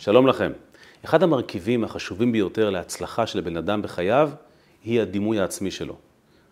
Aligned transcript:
שלום 0.00 0.26
לכם. 0.26 0.52
אחד 1.04 1.22
המרכיבים 1.22 1.84
החשובים 1.84 2.32
ביותר 2.32 2.70
להצלחה 2.70 3.26
של 3.26 3.40
בן 3.40 3.56
אדם 3.56 3.82
בחייו 3.82 4.30
היא 4.84 5.00
הדימוי 5.00 5.40
העצמי 5.40 5.70
שלו. 5.70 5.96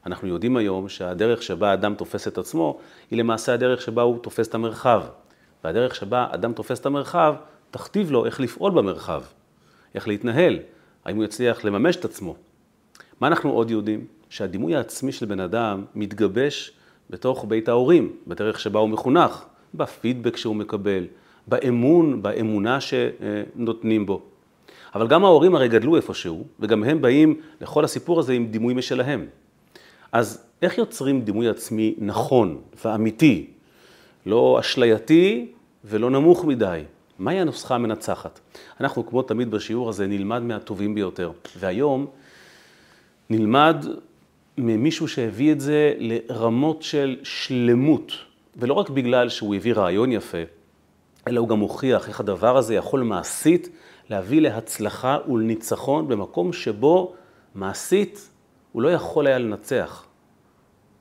אנחנו 0.07 0.29
יודעים 0.29 0.57
היום 0.57 0.88
שהדרך 0.88 1.43
שבה 1.43 1.74
אדם 1.74 1.95
תופס 1.95 2.29
את 2.29 2.38
עצמו 2.38 2.79
היא 3.11 3.19
למעשה 3.19 3.54
הדרך 3.54 3.82
שבה 3.82 4.03
הוא 4.03 4.19
תופס 4.19 4.48
את 4.48 4.54
המרחב. 4.54 5.03
והדרך 5.64 5.95
שבה 5.95 6.26
אדם 6.30 6.53
תופס 6.53 6.80
את 6.80 6.87
המרחב 6.87 7.34
תכתיב 7.71 8.11
לו 8.11 8.26
איך 8.26 8.40
לפעול 8.40 8.72
במרחב, 8.72 9.22
איך 9.94 10.08
להתנהל, 10.08 10.58
האם 11.04 11.17
הוא 11.17 11.24
יצליח 11.24 11.65
לממש 11.65 11.96
את 11.96 12.04
עצמו. 12.04 12.37
מה 13.21 13.26
אנחנו 13.26 13.51
עוד 13.51 13.71
יודעים? 13.71 14.06
שהדימוי 14.28 14.76
העצמי 14.76 15.12
של 15.12 15.26
בן 15.26 15.40
אדם 15.40 15.85
מתגבש 15.94 16.73
בתוך 17.10 17.45
בית 17.48 17.69
ההורים, 17.69 18.16
בדרך 18.27 18.60
שבה 18.60 18.80
הוא 18.80 18.88
מחונך, 18.88 19.45
בפידבק 19.74 20.37
שהוא 20.37 20.56
מקבל, 20.56 21.05
באמון, 21.48 22.23
באמונה 22.23 22.78
שנותנים 22.80 24.06
בו. 24.06 24.23
אבל 24.95 25.09
גם 25.09 25.24
ההורים 25.24 25.54
הרי 25.54 25.68
גדלו 25.68 25.96
איפשהו, 25.96 26.45
וגם 26.60 26.84
הם 26.84 27.02
באים 27.02 27.40
לכל 27.60 27.84
הסיפור 27.84 28.20
הזה 28.20 28.32
עם 28.32 28.46
דימוי 28.46 28.74
משלהם. 28.74 29.27
אז 30.12 30.45
איך 30.62 30.78
יוצרים 30.78 31.20
דימוי 31.20 31.48
עצמי 31.48 31.95
נכון 31.98 32.59
ואמיתי, 32.84 33.46
לא 34.26 34.56
אשלייתי 34.60 35.46
ולא 35.84 36.10
נמוך 36.10 36.45
מדי? 36.45 36.82
מהי 37.18 37.40
הנוסחה 37.40 37.74
המנצחת? 37.74 38.40
אנחנו, 38.80 39.06
כמו 39.06 39.23
תמיד 39.23 39.51
בשיעור 39.51 39.88
הזה, 39.88 40.06
נלמד 40.06 40.42
מהטובים 40.42 40.95
ביותר. 40.95 41.30
והיום 41.56 42.06
נלמד 43.30 43.87
ממישהו 44.59 45.09
שהביא 45.09 45.52
את 45.52 45.60
זה 45.60 45.95
לרמות 45.98 46.82
של 46.82 47.16
שלמות, 47.23 48.12
ולא 48.56 48.74
רק 48.74 48.90
בגלל 48.90 49.28
שהוא 49.28 49.54
הביא 49.54 49.74
רעיון 49.74 50.12
יפה, 50.12 50.38
אלא 51.28 51.41
הוא 51.41 51.48
גם 51.48 51.59
הוכיח 51.59 52.09
איך 52.09 52.20
הדבר 52.20 52.56
הזה 52.56 52.74
יכול 52.74 53.02
מעשית 53.02 53.68
להביא 54.10 54.41
להצלחה 54.41 55.18
ולניצחון 55.28 56.09
במקום 56.09 56.52
שבו 56.52 57.15
מעשית 57.54 58.30
הוא 58.73 58.82
לא 58.82 58.88
יכול 58.88 59.26
היה 59.26 59.38
לנצח. 59.38 60.06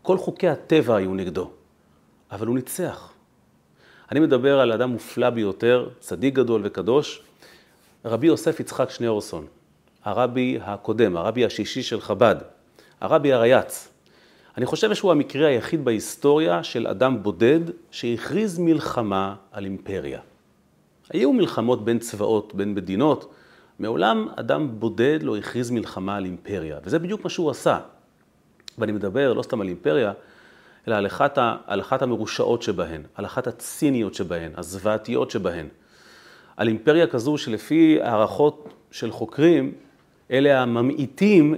כל 0.02 0.17
חוקי 0.17 0.48
הטבע 0.48 0.95
היו 0.95 1.14
נגדו, 1.14 1.52
אבל 2.31 2.48
הוא 2.48 2.55
ניצח. 2.55 3.14
אני 4.11 4.20
מדבר 4.20 4.59
על 4.59 4.72
אדם 4.72 4.89
מופלא 4.89 5.30
ביותר, 5.30 5.89
צדיק 6.00 6.33
גדול 6.33 6.61
וקדוש, 6.64 7.22
רבי 8.05 8.28
יוסף 8.28 8.59
יצחק 8.59 8.89
שניאורסון, 8.89 9.45
הרבי 10.03 10.59
הקודם, 10.61 11.17
הרבי 11.17 11.45
השישי 11.45 11.83
של 11.83 12.02
חב"ד, 12.02 12.36
הרבי 13.02 13.33
הרייץ. 13.33 13.89
אני 14.58 14.66
חושב 14.66 14.94
שהוא 14.94 15.11
המקרה 15.11 15.47
היחיד 15.47 15.86
בהיסטוריה 15.86 16.63
של 16.63 16.88
אדם 16.88 17.23
בודד 17.23 17.59
שהכריז 17.91 18.59
מלחמה 18.59 19.36
על 19.52 19.66
אימפריה. 19.66 20.19
היו 21.09 21.33
מלחמות 21.33 21.86
בין 21.86 21.99
צבאות, 21.99 22.55
בין 22.55 22.73
מדינות, 22.73 23.33
מעולם 23.80 24.27
אדם 24.36 24.80
בודד 24.80 25.19
לא 25.22 25.38
הכריז 25.38 25.72
מלחמה 25.72 26.16
על 26.16 26.25
אימפריה, 26.25 26.80
וזה 26.83 26.99
בדיוק 26.99 27.23
מה 27.23 27.30
שהוא 27.30 27.49
עשה. 27.49 27.80
ואני 28.77 28.91
מדבר 28.91 29.33
לא 29.33 29.44
סתם 29.44 29.61
על 29.61 29.67
אימפריה, 29.67 30.14
אלא 30.88 30.95
על 30.95 31.05
אחת, 31.05 31.38
על 31.66 31.80
אחת 31.80 32.02
המרושעות 32.02 32.61
שבהן, 32.61 33.02
על 33.16 33.25
אחת 33.25 33.47
הציניות 33.47 34.14
שבהן, 34.14 34.52
הזוועתיות 34.58 35.31
שבהן. 35.31 35.67
על 36.58 36.67
אימפריה 36.67 37.08
כזו 37.08 37.38
שלפי 37.38 37.99
הערכות 38.02 38.73
של 38.92 39.11
חוקרים, 39.11 39.71
אלה 40.31 40.61
הממעיטים 40.61 41.55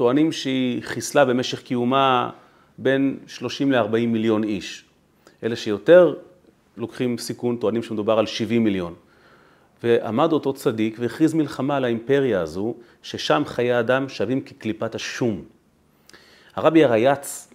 טוענים 0.00 0.32
שהיא 0.32 0.82
חיסלה 0.82 1.24
במשך 1.24 1.62
קיומה 1.62 2.30
בין 2.78 3.18
30 3.26 3.72
ל-40 3.72 4.06
מיליון 4.06 4.44
איש. 4.44 4.84
אלה 5.42 5.56
שיותר 5.56 6.14
לוקחים 6.76 7.18
סיכון, 7.18 7.56
טוענים 7.56 7.82
שמדובר 7.82 8.18
על 8.18 8.26
70 8.26 8.64
מיליון. 8.64 8.94
ועמד 9.82 10.32
אותו 10.32 10.52
צדיק 10.52 10.96
והכריז 10.98 11.34
מלחמה 11.34 11.76
על 11.76 11.84
האימפריה 11.84 12.40
הזו, 12.40 12.74
ששם 13.02 13.42
חיי 13.46 13.80
אדם 13.80 14.08
שווים 14.08 14.40
כקליפת 14.40 14.94
השום. 14.94 15.44
הרבי 16.54 16.84
הרייץ 16.84 17.52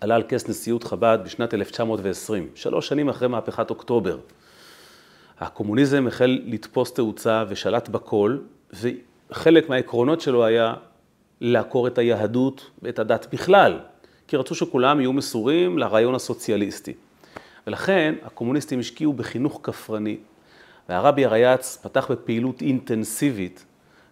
עלה 0.00 0.14
על 0.14 0.22
כס 0.28 0.48
נשיאות 0.48 0.84
חב"ד 0.84 1.18
בשנת 1.24 1.54
1920, 1.54 2.48
שלוש 2.54 2.88
שנים 2.88 3.08
אחרי 3.08 3.28
מהפכת 3.28 3.70
אוקטובר. 3.70 4.18
הקומוניזם 5.40 6.06
החל 6.06 6.40
לתפוס 6.44 6.92
תאוצה 6.92 7.44
ושלט 7.48 7.88
בכל, 7.88 8.38
וחלק 9.30 9.68
מהעקרונות 9.68 10.20
שלו 10.20 10.44
היה 10.44 10.74
לעקור 11.44 11.86
את 11.86 11.98
היהדות 11.98 12.70
ואת 12.82 12.98
הדת 12.98 13.26
בכלל, 13.32 13.78
כי 14.28 14.36
רצו 14.36 14.54
שכולם 14.54 15.00
יהיו 15.00 15.12
מסורים 15.12 15.78
לרעיון 15.78 16.14
הסוציאליסטי. 16.14 16.92
ולכן 17.66 18.14
הקומוניסטים 18.22 18.78
השקיעו 18.78 19.12
בחינוך 19.12 19.60
כפרני, 19.62 20.16
והרבי 20.88 21.24
הרייץ 21.24 21.78
פתח 21.82 22.10
בפעילות 22.10 22.62
אינטנסיבית 22.62 23.64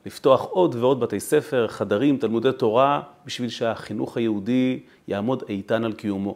לפתוח 0.07 0.45
עוד 0.45 0.75
ועוד 0.75 1.01
בתי 1.01 1.21
ספר, 1.21 1.69
חדרים, 1.69 2.17
תלמודי 2.17 2.53
תורה, 2.53 3.03
בשביל 3.27 3.49
שהחינוך 3.49 4.17
היהודי 4.17 4.81
יעמוד 5.09 5.43
איתן 5.49 5.85
על 5.85 5.93
קיומו. 5.93 6.35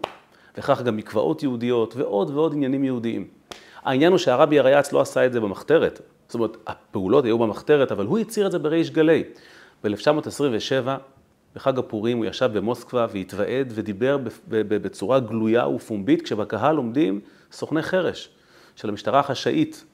וכך 0.59 0.83
גם 0.83 0.97
מקוואות 0.97 1.43
יהודיות 1.43 1.97
ועוד 1.97 2.31
ועוד 2.31 2.53
עניינים 2.53 2.85
יהודיים. 2.85 3.27
העניין 3.83 4.13
הוא 4.13 4.19
שהרבי 4.19 4.59
הרייץ 4.59 4.93
לא 4.93 5.01
עשה 5.01 5.27
את 5.27 5.33
זה 5.33 5.41
במחתרת. 5.41 6.01
זאת 6.29 6.35
אומרת, 6.35 6.57
הפעולות 6.67 7.25
היו 7.25 7.39
במחתרת, 7.39 7.93
אבל 7.93 8.07
הוא 8.07 8.19
הצהיר 8.19 8.47
את 8.47 8.53
זה 8.53 8.59
בריש 8.59 8.91
גלי. 8.91 9.25
ב-1927, 9.85 10.89
בחג 11.57 11.79
הפורים, 11.79 12.19
הוא 12.19 12.27
ישב 12.27 12.51
במוסקבה 12.53 13.07
והתוועד 13.13 13.73
ודיבר 13.75 14.19
בצורה 14.49 15.21
גלויה 15.21 15.69
ופומבית, 15.69 16.23
כשבקהל 16.23 16.77
עומדים 16.77 17.21
סוכני 17.53 17.83
חרש 17.83 18.29
של 18.77 18.89
המשטרה 18.89 19.21
החשאית, 19.21 19.85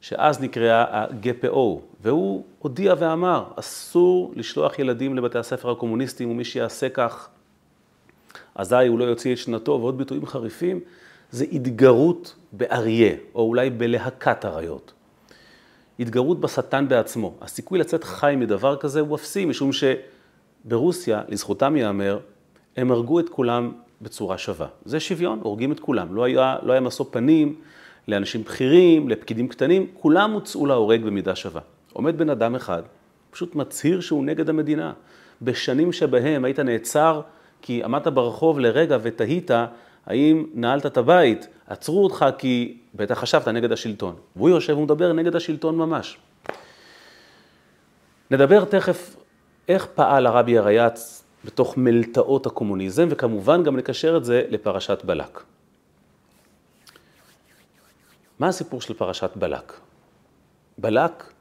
שאז 0.00 0.40
נקראה 0.40 0.82
ה-GPO, 0.82 1.80
והוא 2.02 2.44
הודיע 2.58 2.94
ואמר, 2.98 3.44
אסור 3.56 4.32
לשלוח 4.36 4.78
ילדים 4.78 5.16
לבתי 5.16 5.38
הספר 5.38 5.70
הקומוניסטיים, 5.70 6.30
ומי 6.30 6.44
שיעשה 6.44 6.88
כך, 6.88 7.28
אזי 8.54 8.86
הוא 8.88 8.98
לא 8.98 9.04
יוציא 9.04 9.32
את 9.32 9.38
שנתו, 9.38 9.72
ועוד 9.72 9.98
ביטויים 9.98 10.26
חריפים, 10.26 10.80
זה 11.30 11.44
התגרות 11.52 12.34
באריה, 12.52 13.14
או 13.34 13.42
אולי 13.42 13.70
בלהקת 13.70 14.44
אריות. 14.44 14.92
התגרות 16.00 16.40
בשטן 16.40 16.88
בעצמו. 16.88 17.34
הסיכוי 17.40 17.78
לצאת 17.78 18.04
חי 18.04 18.34
מדבר 18.36 18.76
כזה 18.76 19.00
הוא 19.00 19.16
אפסי, 19.16 19.44
משום 19.44 19.70
שברוסיה, 19.72 21.22
לזכותם 21.28 21.76
ייאמר, 21.76 22.18
הם 22.76 22.90
הרגו 22.90 23.20
את 23.20 23.28
כולם 23.28 23.72
בצורה 24.02 24.38
שווה. 24.38 24.66
זה 24.84 25.00
שוויון, 25.00 25.40
הורגים 25.42 25.72
את 25.72 25.80
כולם. 25.80 26.14
לא 26.14 26.24
היה, 26.24 26.56
לא 26.62 26.72
היה 26.72 26.80
משוא 26.80 27.06
פנים 27.10 27.54
לאנשים 28.08 28.42
בכירים, 28.42 29.08
לפקידים 29.08 29.48
קטנים, 29.48 29.86
כולם 29.94 30.32
הוצאו 30.32 30.66
להורג 30.66 31.04
במידה 31.04 31.34
שווה. 31.34 31.60
עומד 31.92 32.18
בן 32.18 32.30
אדם 32.30 32.54
אחד, 32.54 32.82
פשוט 33.30 33.54
מצהיר 33.54 34.00
שהוא 34.00 34.24
נגד 34.24 34.48
המדינה. 34.48 34.92
בשנים 35.42 35.92
שבהם 35.92 36.44
היית 36.44 36.58
נעצר 36.58 37.20
כי 37.62 37.84
עמדת 37.84 38.06
ברחוב 38.06 38.58
לרגע 38.58 38.98
ותהית 39.02 39.50
האם 40.06 40.46
נעלת 40.54 40.86
את 40.86 40.96
הבית, 40.96 41.48
עצרו 41.66 42.04
אותך 42.04 42.26
כי 42.38 42.78
בטח 42.94 43.18
חשבת 43.18 43.48
נגד 43.48 43.72
השלטון. 43.72 44.16
והוא 44.36 44.48
יושב 44.48 44.78
ומדבר 44.78 45.12
נגד 45.12 45.36
השלטון 45.36 45.76
ממש. 45.76 46.18
נדבר 48.30 48.64
תכף 48.64 49.16
איך 49.68 49.86
פעל 49.94 50.26
הרבי 50.26 50.58
הרייץ 50.58 51.24
בתוך 51.44 51.76
מלתעות 51.76 52.46
הקומוניזם, 52.46 53.08
וכמובן 53.10 53.62
גם 53.62 53.76
נקשר 53.76 54.16
את 54.16 54.24
זה 54.24 54.42
לפרשת 54.48 55.04
בלק. 55.04 55.42
מה 58.38 58.48
הסיפור 58.48 58.80
של 58.80 58.94
פרשת 58.94 59.30
בלק? 59.36 59.72
בלק 60.78 61.32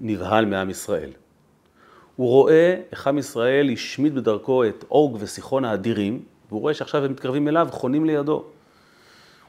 נבהל 0.00 0.44
מעם 0.44 0.70
ישראל. 0.70 1.10
הוא 2.16 2.28
רואה 2.28 2.80
איך 2.92 3.06
עם 3.06 3.18
ישראל 3.18 3.70
השמיד 3.72 4.14
בדרכו 4.14 4.64
את 4.64 4.84
אוג 4.90 5.16
וסיחון 5.20 5.64
האדירים, 5.64 6.24
והוא 6.54 6.62
רואה 6.62 6.74
שעכשיו 6.74 7.04
הם 7.04 7.12
מתקרבים 7.12 7.48
אליו, 7.48 7.68
חונים 7.70 8.04
לידו. 8.04 8.44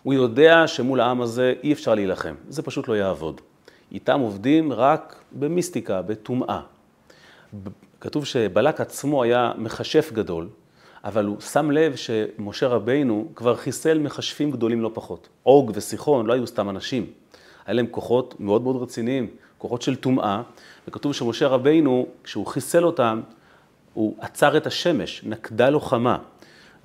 הוא 0.03 0.13
יודע 0.13 0.67
שמול 0.67 0.99
העם 0.99 1.21
הזה 1.21 1.53
אי 1.63 1.73
אפשר 1.73 1.95
להילחם, 1.95 2.35
זה 2.49 2.61
פשוט 2.61 2.87
לא 2.87 2.93
יעבוד. 2.93 3.41
איתם 3.91 4.19
עובדים 4.19 4.73
רק 4.73 5.23
במיסטיקה, 5.31 6.01
בטומאה. 6.01 6.61
כתוב 8.01 8.25
שבלק 8.25 8.81
עצמו 8.81 9.23
היה 9.23 9.51
מכשף 9.57 10.09
גדול, 10.13 10.47
אבל 11.03 11.25
הוא 11.25 11.39
שם 11.39 11.71
לב 11.71 11.95
שמשה 11.95 12.67
רבינו 12.67 13.27
כבר 13.35 13.55
חיסל 13.55 13.99
מכשפים 13.99 14.51
גדולים 14.51 14.81
לא 14.81 14.91
פחות. 14.93 15.29
אוג 15.45 15.71
וסיחון 15.75 16.25
לא 16.25 16.33
היו 16.33 16.47
סתם 16.47 16.69
אנשים, 16.69 17.05
היה 17.65 17.73
להם 17.73 17.87
כוחות 17.91 18.39
מאוד 18.39 18.61
מאוד 18.61 18.81
רציניים, 18.81 19.27
כוחות 19.57 19.81
של 19.81 19.95
טומאה, 19.95 20.41
וכתוב 20.87 21.13
שמשה 21.13 21.47
רבינו, 21.47 22.07
כשהוא 22.23 22.47
חיסל 22.47 22.85
אותם, 22.85 23.21
הוא 23.93 24.15
עצר 24.19 24.57
את 24.57 24.67
השמש, 24.67 25.21
נקדה 25.23 25.69
לו 25.69 25.79
חמה. 25.79 26.17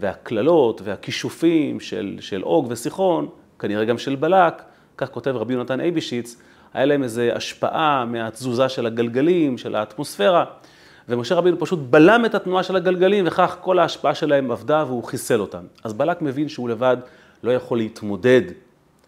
והקללות 0.01 0.81
והכישופים 0.85 1.81
של, 1.81 2.17
של 2.21 2.43
אוג 2.43 2.67
וסיחון, 2.71 3.29
כנראה 3.59 3.85
גם 3.85 3.99
של 3.99 4.15
בלק, 4.15 4.63
כך 4.97 5.11
כותב 5.11 5.31
רבי 5.37 5.55
יונתן 5.55 5.81
אייבישיץ, 5.81 6.37
היה 6.75 6.85
להם 6.85 7.03
איזו 7.03 7.23
השפעה 7.23 8.05
מהתזוזה 8.05 8.69
של 8.69 8.87
הגלגלים, 8.87 9.59
של 9.59 9.75
האטמוספירה, 9.75 10.45
ומשה 11.09 11.35
רבינו 11.35 11.59
פשוט 11.59 11.79
בלם 11.91 12.25
את 12.25 12.35
התנועה 12.35 12.63
של 12.63 12.77
הגלגלים, 12.77 13.25
וכך 13.27 13.57
כל 13.61 13.79
ההשפעה 13.79 14.15
שלהם 14.15 14.51
עבדה 14.51 14.85
והוא 14.87 15.05
חיסל 15.05 15.41
אותם. 15.41 15.65
אז 15.85 15.93
בלק 15.93 16.23
מבין 16.23 16.49
שהוא 16.49 16.69
לבד 16.69 16.97
לא 17.43 17.51
יכול 17.51 17.79
להתמודד 17.79 18.43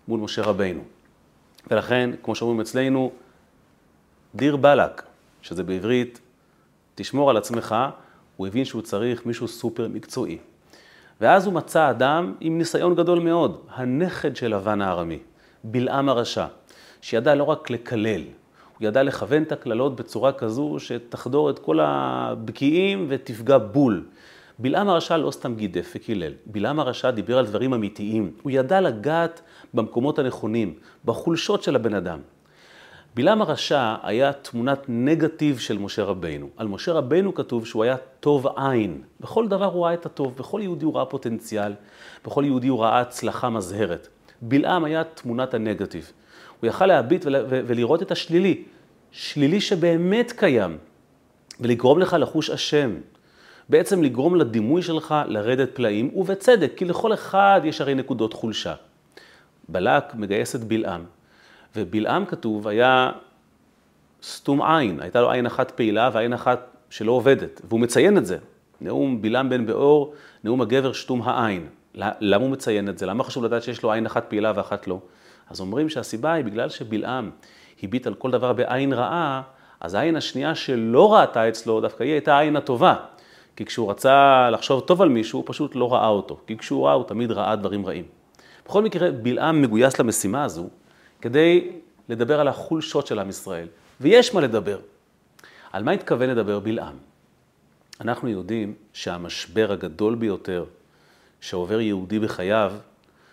מול 0.09 0.21
משה 0.21 0.43
רבינו. 0.43 0.83
ולכן, 1.71 2.11
כמו 2.23 2.35
שאומרים 2.35 2.61
אצלנו, 2.61 3.13
דיר 4.35 4.57
באלק, 4.57 5.03
שזה 5.43 5.63
בעברית, 5.63 6.21
תשמור 6.95 7.31
על 7.31 7.37
עצמך, 7.37 7.75
הוא 8.37 8.47
הבין 8.47 8.65
שהוא 8.65 8.83
צריך 8.83 9.27
מישהו 9.27 9.49
סופר 9.49 9.89
מקצועי. 9.89 10.39
ואז 11.23 11.47
הוא 11.47 11.55
מצא 11.55 11.91
אדם 11.91 12.35
עם 12.41 12.59
ניסיון 12.59 12.95
גדול 12.95 13.19
מאוד, 13.19 13.61
הנכד 13.75 14.37
של 14.37 14.55
לבן 14.55 14.81
הארמי, 14.81 15.19
בלעם 15.65 16.09
הרשע, 16.09 16.47
שידע 17.01 17.35
לא 17.35 17.45
רק 17.45 17.71
לקלל, 17.71 18.21
הוא 18.79 18.89
ידע 18.89 19.03
לכוון 19.03 19.43
את 19.43 19.53
הקללות 19.53 19.97
בצורה 19.97 20.33
כזו 20.33 20.77
שתחדור 20.79 21.51
את 21.51 21.59
כל 21.59 21.81
הבקיעים 21.81 23.07
ותפגע 23.09 23.59
בול. 23.59 24.05
בלעם 24.59 24.89
הרשע 24.89 25.17
לא 25.17 25.31
סתם 25.31 25.55
גידף 25.55 25.93
וקילל, 25.97 26.33
בלעם 26.47 26.81
הרשע 26.81 27.11
דיבר 27.11 27.39
על 27.39 27.47
דברים 27.47 27.75
אמיתיים. 27.75 28.33
הוא 28.43 28.51
ידע 28.51 28.81
לגעת 28.81 29.41
במקומות 29.75 30.19
הנכונים, 30.19 30.75
בחולשות 31.05 31.63
של 31.63 31.77
הבן 31.77 31.95
אדם. 31.95 32.19
בלעם 33.15 33.43
הרשע 33.43 33.95
היה 34.03 34.33
תמונת 34.33 34.85
נגטיב 34.89 35.59
של 35.59 35.79
משה 35.79 36.05
רבינו. 36.05 36.49
על 36.57 36.69
משה 36.69 36.93
רבינו 36.93 37.35
כתוב 37.35 37.67
שהוא 37.67 37.85
היה 37.85 37.97
טוב 38.21 38.47
עין. 38.57 39.03
בכל 39.21 39.49
דבר 39.49 39.65
הוא 39.65 39.85
ראה 39.85 39.95
את 39.95 40.07
הטוב, 40.07 40.37
בכל 40.37 40.61
יהודי 40.63 40.85
הוא 40.85 40.95
ראה 40.97 41.05
פוטנציאל, 41.05 41.73
בכל 42.25 42.45
יהודי 42.47 42.69
הוא 42.69 42.81
ראה 42.83 43.01
הצלחה 43.01 43.51
מזהרת. 43.51 44.09
בלעם 44.43 44.85
היה 44.85 45.05
תמונת 45.05 45.55
הנגטיב. 45.55 46.13
הוא 46.61 46.69
יכל 46.69 46.87
להביט 46.87 47.25
ולראות 47.49 48.03
את 48.03 48.11
השלילי, 48.11 48.65
שלילי 49.11 49.61
שבאמת 49.61 50.33
קיים, 50.33 50.79
ולגרום 51.61 51.99
לך 51.99 52.17
לחוש 52.19 52.51
אשם. 52.51 52.95
בעצם 53.69 54.03
לגרום 54.03 54.37
לדימוי 54.37 54.83
שלך 54.83 55.15
לרדת 55.27 55.75
פלאים, 55.75 56.11
ובצדק, 56.15 56.73
כי 56.77 56.85
לכל 56.85 57.15
אחד 57.15 57.61
יש 57.65 57.81
הרי 57.81 57.95
נקודות 57.95 58.33
חולשה. 58.33 58.75
בלק 59.69 60.15
מגייס 60.15 60.57
את 60.57 60.65
בלעם, 60.65 61.05
ובלעם 61.77 62.25
כתוב 62.25 62.69
היה 62.69 63.11
סתום 64.23 64.63
עין, 64.63 65.01
הייתה 65.01 65.21
לו 65.21 65.31
עין 65.31 65.47
אחת 65.47 65.71
פעילה 65.71 66.11
ועין 66.13 66.33
אחת 66.33 66.77
שלא 66.91 67.13
עובדת, 67.13 67.61
והוא 67.69 67.81
מציין 67.81 68.19
את 68.19 68.27
זה. 68.27 68.39
נאום 68.81 69.23
בלעם 69.23 69.49
בן 69.49 69.67
באור, 69.67 70.15
נאום 70.45 70.61
הגבר 70.61 70.93
שתום 70.93 71.23
העין. 71.23 71.67
למה 71.95 72.45
הוא 72.45 72.51
מציין 72.51 72.89
את 72.89 72.99
זה? 72.99 73.07
למה 73.07 73.25
חשוב 73.25 73.45
לדעת 73.45 73.63
שיש 73.63 73.83
לו 73.83 73.93
עין 73.93 74.07
אחת 74.07 74.25
פעילה 74.29 74.53
ואחת 74.57 74.87
לא? 74.87 74.99
אז 75.51 75.61
אומרים 75.61 75.89
שהסיבה 75.89 76.33
היא 76.33 76.45
בגלל 76.45 76.69
שבלעם 76.69 77.31
הביט 77.83 78.07
על 78.07 78.15
כל 78.15 78.31
דבר 78.31 78.53
בעין 78.53 78.93
רעה, 78.93 79.43
אז 79.81 79.95
העין 79.95 80.17
השנייה 80.17 80.55
שלא 80.55 81.15
ראתה 81.15 81.49
אצלו, 81.49 81.81
דווקא 81.81 82.03
היא 82.03 82.13
הייתה 82.13 82.37
העין 82.37 82.57
הטובה. 82.57 82.95
כי 83.57 83.65
כשהוא 83.65 83.91
רצה 83.91 84.51
לחשוב 84.51 84.81
טוב 84.81 85.03
על 85.03 85.09
מישהו, 85.09 85.39
הוא 85.39 85.45
פשוט 85.47 85.77
לא 85.77 85.93
ראה 85.93 86.09
אותו. 86.09 86.41
כי 86.47 86.59
כשהוא 86.59 86.87
ראה, 86.87 86.93
הוא 86.93 87.05
תמיד 87.05 87.31
ראה 87.31 87.57
דברים 87.57 87.87
רעים. 87.87 88.05
בכל 88.67 88.83
מקרה, 88.83 89.11
בלעם 89.11 89.63
מגויס 89.63 90.01
למשימה 90.01 90.45
הזו 90.45 90.69
כדי 91.23 91.71
לדבר 92.09 92.41
על 92.41 92.49
החולשות 92.49 93.07
של 93.07 93.19
עם 93.19 93.29
ישראל. 93.29 93.69
ויש 94.01 94.35
מה 94.35 94.41
לדבר. 94.41 94.79
על 95.73 95.83
מה 95.83 95.93
התכוון 95.93 96.31
לדבר 96.31 96.59
בלעם? 96.59 96.97
אנחנו 98.01 98.29
יודעים 98.29 98.75
שהמשבר 98.93 99.73
הגדול 99.73 100.15
ביותר 100.15 100.65
שעובר 101.41 101.81
יהודי 101.81 102.19
בחייו, 102.19 102.73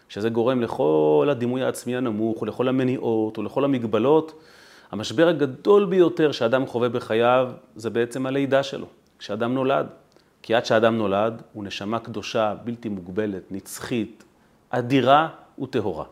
שזה 0.09 0.29
גורם 0.29 0.61
לכל 0.61 1.27
הדימוי 1.31 1.63
העצמי 1.63 1.95
הנמוך, 1.95 2.41
ולכל 2.41 2.67
המניעות, 2.67 3.37
ולכל 3.37 3.63
המגבלות, 3.65 4.43
המשבר 4.91 5.27
הגדול 5.27 5.85
ביותר 5.85 6.31
שאדם 6.31 6.65
חווה 6.65 6.89
בחייו, 6.89 7.51
זה 7.75 7.89
בעצם 7.89 8.25
הלידה 8.25 8.63
שלו, 8.63 8.85
כשאדם 9.19 9.53
נולד. 9.53 9.87
כי 10.41 10.55
עד 10.55 10.65
שאדם 10.65 10.97
נולד, 10.97 11.41
הוא 11.53 11.63
נשמה 11.63 11.99
קדושה, 11.99 12.55
בלתי 12.63 12.89
מוגבלת, 12.89 13.51
נצחית, 13.51 14.23
אדירה 14.69 15.27
וטהורה. 15.61 16.05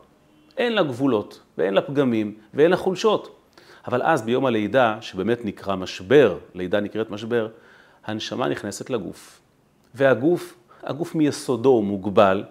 אין 0.56 0.72
לה 0.72 0.82
גבולות, 0.82 1.40
ואין 1.58 1.74
לה 1.74 1.80
פגמים, 1.80 2.34
ואין 2.54 2.70
לה 2.70 2.76
חולשות. 2.76 3.36
אבל 3.86 4.02
אז 4.02 4.22
ביום 4.22 4.46
הלידה, 4.46 4.96
שבאמת 5.00 5.44
נקרא 5.44 5.76
משבר, 5.76 6.38
לידה 6.54 6.80
נקראת 6.80 7.10
משבר, 7.10 7.48
הנשמה 8.06 8.48
נכנסת 8.48 8.90
לגוף. 8.90 9.40
והגוף, 9.94 10.54
הגוף 10.82 11.14
מיסודו 11.14 11.68
הוא 11.68 11.84
מוגבל, 11.84 12.44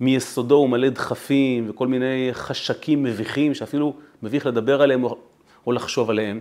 מיסודו 0.00 0.54
הוא 0.54 0.68
מלא 0.68 0.88
דחפים 0.88 1.70
וכל 1.70 1.86
מיני 1.86 2.28
חשקים 2.32 3.02
מביכים, 3.02 3.54
שאפילו 3.54 3.94
מביך 4.22 4.46
לדבר 4.46 4.82
עליהם 4.82 5.04
או, 5.04 5.16
או 5.66 5.72
לחשוב 5.72 6.10
עליהם. 6.10 6.40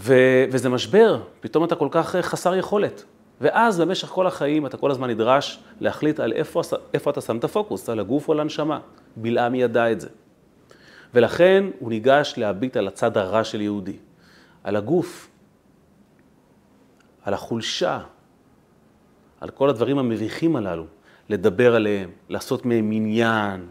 ו, 0.00 0.14
וזה 0.52 0.68
משבר, 0.68 1.20
פתאום 1.40 1.64
אתה 1.64 1.74
כל 1.74 1.88
כך 1.90 2.16
חסר 2.16 2.54
יכולת. 2.54 3.04
ואז 3.40 3.80
במשך 3.80 4.08
כל 4.08 4.26
החיים 4.26 4.66
אתה 4.66 4.76
כל 4.76 4.90
הזמן 4.90 5.10
נדרש 5.10 5.58
להחליט 5.80 6.20
על 6.20 6.32
איפה, 6.32 6.60
איפה 6.94 7.10
אתה 7.10 7.20
שם 7.20 7.36
את 7.36 7.44
הפוקוס, 7.44 7.88
על 7.88 8.00
הגוף 8.00 8.28
או 8.28 8.32
על 8.32 8.40
הנשמה. 8.40 8.78
בלעם 9.16 9.54
ידע 9.54 9.92
את 9.92 10.00
זה. 10.00 10.08
ולכן 11.16 11.64
הוא 11.78 11.90
ניגש 11.90 12.34
להביט 12.36 12.76
על 12.76 12.88
הצד 12.88 13.16
הרע 13.16 13.44
של 13.44 13.60
יהודי, 13.60 13.96
על 14.64 14.76
הגוף, 14.76 15.30
על 17.22 17.34
החולשה, 17.34 18.00
על 19.40 19.50
כל 19.50 19.70
הדברים 19.70 19.98
המביכים 19.98 20.56
הללו, 20.56 20.86
לדבר 21.28 21.74
עליהם, 21.74 22.10
לעשות 22.28 22.66
מהם 22.66 22.90
עניין, 22.92 23.66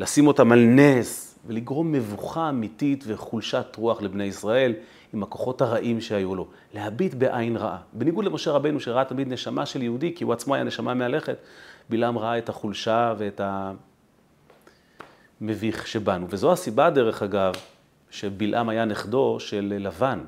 לשים 0.00 0.26
אותם 0.26 0.52
על 0.52 0.64
נס 0.64 1.38
ולגרום 1.46 1.92
מבוכה 1.92 2.48
אמיתית 2.48 3.04
וחולשת 3.06 3.76
רוח 3.76 4.02
לבני 4.02 4.24
ישראל 4.24 4.74
עם 5.12 5.22
הכוחות 5.22 5.62
הרעים 5.62 6.00
שהיו 6.00 6.34
לו, 6.34 6.46
להביט 6.74 7.14
בעין 7.14 7.56
רעה. 7.56 7.78
בניגוד 7.92 8.24
למשה 8.24 8.50
רבנו 8.50 8.80
שראה 8.80 9.04
תמיד 9.04 9.28
נשמה 9.28 9.66
של 9.66 9.82
יהודי, 9.82 10.14
כי 10.14 10.24
הוא 10.24 10.32
עצמו 10.32 10.54
היה 10.54 10.64
נשמה 10.64 10.94
מהלכת, 10.94 11.36
בלעם 11.90 12.18
ראה 12.18 12.38
את 12.38 12.48
החולשה 12.48 13.14
ואת 13.18 13.40
המביך 15.40 15.86
שבנו. 15.86 16.26
וזו 16.30 16.52
הסיבה, 16.52 16.90
דרך 16.90 17.22
אגב, 17.22 17.54
שבלעם 18.10 18.68
היה 18.68 18.84
נכדו 18.84 19.36
של 19.40 19.74
לבן. 19.78 20.20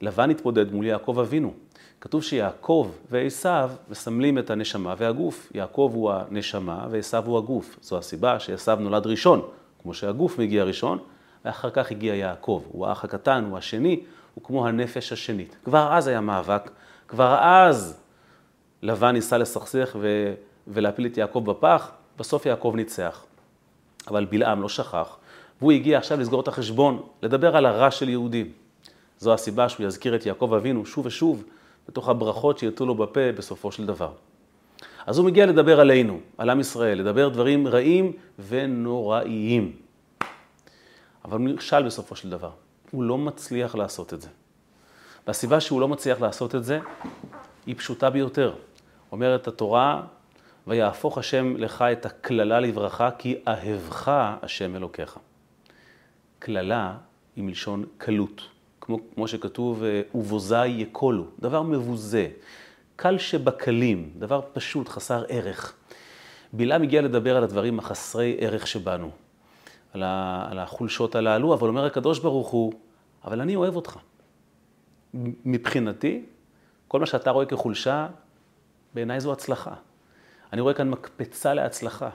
לבן 0.00 0.30
התמודד 0.30 0.72
מול 0.72 0.86
יעקב 0.86 1.18
אבינו. 1.18 1.54
כתוב 2.00 2.22
שיעקב 2.22 2.90
ועשיו 3.10 3.70
מסמלים 3.88 4.38
את 4.38 4.50
הנשמה 4.50 4.94
והגוף. 4.98 5.52
יעקב 5.54 5.90
הוא 5.94 6.12
הנשמה 6.12 6.86
ועשיו 6.90 7.26
הוא 7.26 7.38
הגוף. 7.38 7.78
זו 7.82 7.98
הסיבה 7.98 8.40
שעשיו 8.40 8.78
נולד 8.80 9.06
ראשון, 9.06 9.42
כמו 9.82 9.94
שהגוף 9.94 10.38
מגיע 10.38 10.64
ראשון, 10.64 10.98
ואחר 11.44 11.70
כך 11.70 11.90
הגיע 11.90 12.14
יעקב. 12.14 12.62
הוא 12.72 12.86
האח 12.86 13.04
הקטן, 13.04 13.44
הוא 13.44 13.58
השני, 13.58 14.00
הוא 14.34 14.44
כמו 14.44 14.68
הנפש 14.68 15.12
השנית. 15.12 15.56
כבר 15.64 15.92
אז 15.92 16.06
היה 16.06 16.20
מאבק, 16.20 16.70
כבר 17.08 17.38
אז 17.40 18.00
לבן 18.82 19.10
ניסה 19.10 19.38
לסכסך 19.38 19.96
ו... 20.00 20.34
ולהפיל 20.68 21.06
את 21.06 21.16
יעקב 21.16 21.42
בפח, 21.44 21.90
בסוף 22.18 22.46
יעקב 22.46 22.72
ניצח. 22.76 23.24
אבל 24.08 24.24
בלעם 24.24 24.62
לא 24.62 24.68
שכח, 24.68 25.16
והוא 25.58 25.72
הגיע 25.72 25.98
עכשיו 25.98 26.20
לסגור 26.20 26.40
את 26.40 26.48
החשבון, 26.48 27.02
לדבר 27.22 27.56
על 27.56 27.66
הרע 27.66 27.90
של 27.90 28.08
יהודים. 28.08 28.52
זו 29.18 29.34
הסיבה 29.34 29.68
שהוא 29.68 29.86
יזכיר 29.86 30.14
את 30.14 30.26
יעקב 30.26 30.54
אבינו 30.54 30.86
שוב 30.86 31.06
ושוב, 31.06 31.44
בתוך 31.88 32.08
הברכות 32.08 32.58
שירתו 32.58 32.86
לו 32.86 32.94
בפה 32.94 33.32
בסופו 33.32 33.72
של 33.72 33.86
דבר. 33.86 34.12
אז 35.06 35.18
הוא 35.18 35.26
מגיע 35.26 35.46
לדבר 35.46 35.80
עלינו, 35.80 36.20
על 36.38 36.50
עם 36.50 36.60
ישראל, 36.60 36.98
לדבר 36.98 37.28
דברים 37.28 37.68
רעים 37.68 38.12
ונוראיים. 38.48 39.72
אבל 41.24 41.38
הוא 41.38 41.48
נכשל 41.48 41.82
בסופו 41.82 42.16
של 42.16 42.30
דבר. 42.30 42.50
הוא 42.90 43.02
לא 43.02 43.18
מצליח 43.18 43.74
לעשות 43.74 44.14
את 44.14 44.22
זה. 44.22 44.28
והסיבה 45.26 45.60
שהוא 45.60 45.80
לא 45.80 45.88
מצליח 45.88 46.20
לעשות 46.20 46.54
את 46.54 46.64
זה 46.64 46.80
היא 47.66 47.74
פשוטה 47.76 48.10
ביותר. 48.10 48.54
אומרת 49.12 49.48
התורה, 49.48 50.02
ויהפוך 50.66 51.18
השם 51.18 51.56
לך 51.56 51.82
את 51.82 52.06
הקללה 52.06 52.60
לברכה, 52.60 53.10
כי 53.18 53.36
אהבך 53.48 54.08
השם 54.42 54.76
אלוקיך. 54.76 55.18
קללה 56.38 56.96
היא 57.36 57.44
מלשון 57.44 57.84
קלות. 57.98 58.42
כמו, 58.80 58.98
כמו 59.14 59.28
שכתוב, 59.28 59.82
ובוזי 60.14 60.66
יקולו, 60.66 61.24
דבר 61.38 61.62
מבוזה, 61.62 62.28
קל 62.96 63.18
שבקלים, 63.18 64.10
דבר 64.18 64.40
פשוט, 64.52 64.88
חסר 64.88 65.24
ערך. 65.28 65.74
בלעם 66.52 66.82
הגיע 66.82 67.02
לדבר 67.02 67.36
על 67.36 67.44
הדברים 67.44 67.78
החסרי 67.78 68.36
ערך 68.38 68.66
שבנו, 68.66 69.10
על, 69.92 70.02
ה, 70.02 70.46
על 70.50 70.58
החולשות 70.58 71.14
הללו, 71.14 71.54
אבל 71.54 71.68
אומר 71.68 71.84
הקדוש 71.84 72.18
ברוך 72.18 72.48
הוא, 72.48 72.72
אבל 73.24 73.40
אני 73.40 73.56
אוהב 73.56 73.76
אותך. 73.76 73.96
מבחינתי, 75.44 76.24
כל 76.88 77.00
מה 77.00 77.06
שאתה 77.06 77.30
רואה 77.30 77.46
כחולשה, 77.46 78.06
בעיניי 78.94 79.20
זו 79.20 79.32
הצלחה. 79.32 79.74
אני 80.52 80.60
רואה 80.60 80.74
כאן 80.74 80.90
מקפצה 80.90 81.54
להצלחה. 81.54 82.10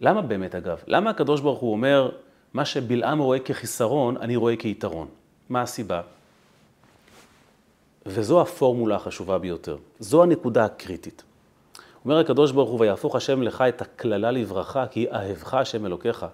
למה 0.00 0.22
באמת, 0.22 0.54
אגב? 0.54 0.82
למה 0.86 1.10
הקדוש 1.10 1.40
ברוך 1.40 1.58
הוא 1.58 1.72
אומר, 1.72 2.10
מה 2.54 2.64
שבלעם 2.64 3.18
רואה 3.18 3.38
כחיסרון, 3.38 4.16
אני 4.16 4.36
רואה 4.36 4.56
כיתרון? 4.56 5.08
מה 5.48 5.62
הסיבה? 5.62 6.02
וזו 8.06 8.40
הפורמולה 8.40 8.96
החשובה 8.96 9.38
ביותר. 9.38 9.76
זו 9.98 10.22
הנקודה 10.22 10.64
הקריטית. 10.64 11.22
אומר 12.04 12.18
הקדוש 12.18 12.52
ברוך 12.52 12.70
הוא, 12.70 12.80
ויהפוך 12.80 13.16
השם 13.16 13.42
לך 13.42 13.64
את 13.68 13.82
הקללה 13.82 14.30
לברכה, 14.30 14.86
כי 14.86 15.10
אהבך 15.10 15.54
השם 15.54 15.86
אלוקיך. 15.86 16.26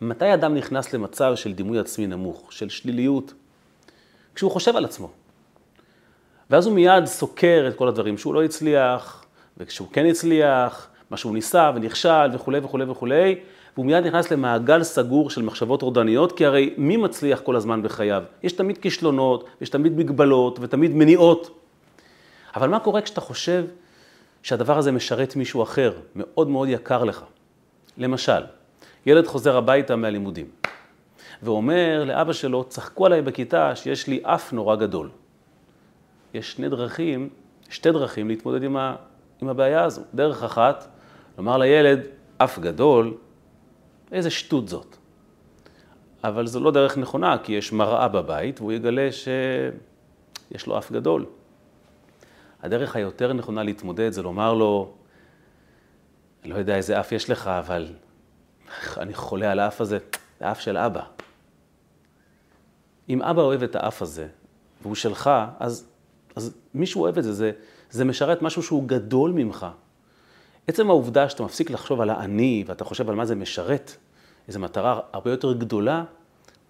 מתי 0.00 0.34
אדם 0.34 0.54
נכנס 0.54 0.92
למצב 0.92 1.36
של 1.36 1.52
דימוי 1.52 1.78
עצמי 1.78 2.06
נמוך, 2.06 2.52
של 2.52 2.68
שליליות? 2.68 3.34
כשהוא 4.34 4.50
חושב 4.50 4.76
על 4.76 4.84
עצמו. 4.84 5.10
ואז 6.50 6.66
הוא 6.66 6.74
מיד 6.74 7.06
סוקר 7.06 7.66
את 7.68 7.76
כל 7.76 7.88
הדברים 7.88 8.18
שהוא 8.18 8.34
לא 8.34 8.42
הצליח, 8.42 9.21
וכשהוא 9.56 9.88
כן 9.92 10.06
הצליח, 10.06 10.88
מה 11.10 11.16
שהוא 11.16 11.34
ניסה 11.34 11.70
ונכשל 11.74 12.28
וכולי 12.34 12.58
וכולי 12.62 12.84
וכולי, 12.84 13.40
והוא 13.74 13.86
מיד 13.86 14.06
נכנס 14.06 14.30
למעגל 14.30 14.82
סגור 14.82 15.30
של 15.30 15.42
מחשבות 15.42 15.80
טורדניות, 15.80 16.32
כי 16.32 16.46
הרי 16.46 16.74
מי 16.76 16.96
מצליח 16.96 17.40
כל 17.40 17.56
הזמן 17.56 17.82
בחייו? 17.82 18.22
יש 18.42 18.52
תמיד 18.52 18.78
כישלונות, 18.78 19.48
יש 19.60 19.68
תמיד 19.70 19.96
מגבלות 19.96 20.58
ותמיד 20.60 20.94
מניעות. 20.94 21.58
אבל 22.56 22.68
מה 22.68 22.80
קורה 22.80 23.02
כשאתה 23.02 23.20
חושב 23.20 23.64
שהדבר 24.42 24.78
הזה 24.78 24.92
משרת 24.92 25.36
מישהו 25.36 25.62
אחר, 25.62 25.92
מאוד 26.16 26.48
מאוד 26.48 26.68
יקר 26.68 27.04
לך? 27.04 27.24
למשל, 27.98 28.42
ילד 29.06 29.26
חוזר 29.26 29.56
הביתה 29.56 29.96
מהלימודים, 29.96 30.46
ואומר 31.42 32.04
לאבא 32.06 32.32
שלו, 32.32 32.64
צחקו 32.64 33.06
עליי 33.06 33.22
בכיתה 33.22 33.76
שיש 33.76 34.06
לי 34.06 34.20
אף 34.22 34.52
נורא 34.52 34.76
גדול. 34.76 35.10
יש 36.34 36.52
שני 36.52 36.68
דרכים, 36.68 37.28
שתי 37.70 37.92
דרכים 37.92 38.28
להתמודד 38.28 38.62
עם, 38.62 38.76
עם 39.42 39.48
הבעיה 39.48 39.84
הזו. 39.84 40.02
דרך 40.14 40.42
אחת, 40.42 40.88
לומר 41.38 41.58
לילד, 41.58 42.00
אף 42.38 42.58
גדול, 42.58 43.14
איזה 44.12 44.30
שטות 44.30 44.68
זאת. 44.68 44.96
אבל 46.24 46.46
זו 46.46 46.60
לא 46.60 46.70
דרך 46.70 46.98
נכונה, 46.98 47.36
כי 47.42 47.52
יש 47.52 47.72
מראה 47.72 48.08
בבית, 48.08 48.60
והוא 48.60 48.72
יגלה 48.72 49.08
שיש 49.12 50.66
לו 50.66 50.78
אף 50.78 50.92
גדול. 50.92 51.26
הדרך 52.62 52.96
היותר 52.96 53.32
נכונה 53.32 53.62
להתמודד 53.62 54.12
זה 54.12 54.22
לומר 54.22 54.54
לו, 54.54 54.94
אני 56.42 56.50
לא 56.50 56.56
יודע 56.56 56.76
איזה 56.76 57.00
אף 57.00 57.12
יש 57.12 57.30
לך, 57.30 57.46
אבל 57.46 57.86
אני 58.96 59.14
חולה 59.14 59.52
על 59.52 59.58
האף 59.58 59.80
הזה, 59.80 59.98
זה 60.40 60.50
אף 60.50 60.60
של 60.60 60.76
אבא. 60.76 61.02
אם 63.08 63.22
אבא 63.22 63.42
אוהב 63.42 63.62
את 63.62 63.76
האף 63.76 64.02
הזה, 64.02 64.28
והוא 64.82 64.94
שלך, 64.94 65.30
אז, 65.58 65.88
אז 66.36 66.56
מישהו 66.74 67.02
אוהב 67.02 67.18
את 67.18 67.24
זה, 67.24 67.32
זה, 67.32 67.52
זה 67.92 68.04
משרת 68.04 68.42
משהו 68.42 68.62
שהוא 68.62 68.84
גדול 68.88 69.32
ממך. 69.32 69.66
עצם 70.66 70.90
העובדה 70.90 71.28
שאתה 71.28 71.42
מפסיק 71.42 71.70
לחשוב 71.70 72.00
על 72.00 72.10
האני, 72.10 72.64
ואתה 72.66 72.84
חושב 72.84 73.08
על 73.10 73.14
מה 73.14 73.24
זה 73.24 73.34
משרת, 73.34 73.96
איזו 74.48 74.60
מטרה 74.60 75.00
הרבה 75.12 75.30
יותר 75.30 75.52
גדולה, 75.52 76.04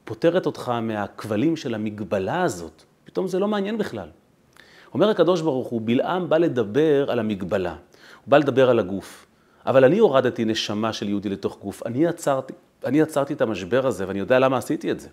פותרת 0.05 0.47
אותך 0.47 0.69
מהכבלים 0.69 1.57
של 1.57 1.75
המגבלה 1.75 2.43
הזאת. 2.43 2.83
פתאום 3.05 3.29
זה 3.29 3.39
לא 3.39 3.49
מעניין 3.49 3.79
בכלל. 3.79 4.09
אומר 4.95 5.09
הקדוש 5.11 5.41
ברוך 5.41 5.69
הוא, 5.69 5.81
בלעם 5.85 6.29
בא 6.29 6.39
לדבר 6.39 7.11
על 7.11 7.19
המגבלה, 7.19 7.73
הוא 8.25 8.31
בא 8.31 8.39
לדבר 8.39 8.71
על 8.71 8.79
הגוף. 8.79 9.27
אבל 9.67 9.85
אני 9.85 9.99
הורדתי 9.99 10.45
נשמה 10.45 10.93
של 10.93 11.09
יהודי 11.09 11.29
לתוך 11.29 11.59
גוף, 11.61 11.87
אני 11.87 12.07
עצרתי, 12.07 12.53
אני 12.85 13.03
עצרתי 13.03 13.33
את 13.33 13.41
המשבר 13.41 13.87
הזה, 13.87 14.09
ואני 14.09 14.19
יודע 14.19 14.39
למה 14.39 14.57
עשיתי 14.57 14.91
את 14.91 15.01
זה. 15.01 15.09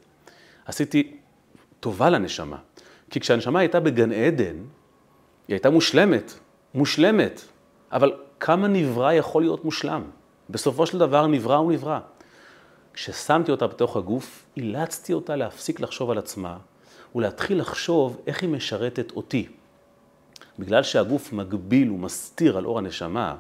עשיתי 0.66 1.18
טובה 1.80 2.10
לנשמה. 2.10 2.58
כי 3.10 3.20
כשהנשמה 3.20 3.60
הייתה 3.60 3.80
בגן 3.80 4.12
עדן, 4.12 4.56
היא 5.50 5.56
הייתה 5.56 5.70
מושלמת, 5.70 6.34
מושלמת. 6.74 7.42
אבל 7.92 8.14
כמה 8.40 8.68
נברא 8.68 9.14
יכול 9.14 9.42
להיות 9.42 9.66
מושלם? 9.66 10.04
בסופו 10.50 10.86
של 10.86 10.98
דבר 10.98 11.28
נברא 11.28 11.56
הוא 11.56 11.72
נברא. 11.72 12.00
כששמתי 12.94 13.52
אותה 13.52 13.68
בתוך 13.68 13.98
הגוף, 13.98 14.46
אילצתי 14.58 15.14
אותה 15.14 15.36
להפסיק 15.36 15.80
לחשוב 15.80 16.12
על 16.12 16.18
עצמה 16.18 16.58
ולהתחיל 17.16 17.60
לחשוב 17.60 18.22
איך 18.28 18.42
היא 18.42 18.50
משרתת 18.50 19.12
אותי. 19.12 19.48
בגלל 20.60 20.84
שהגוף 20.84 21.34
מגביל 21.34 21.92
ומסתיר 21.92 22.58
על 22.58 22.66
אור 22.66 22.78
הנשמה, 22.78 23.36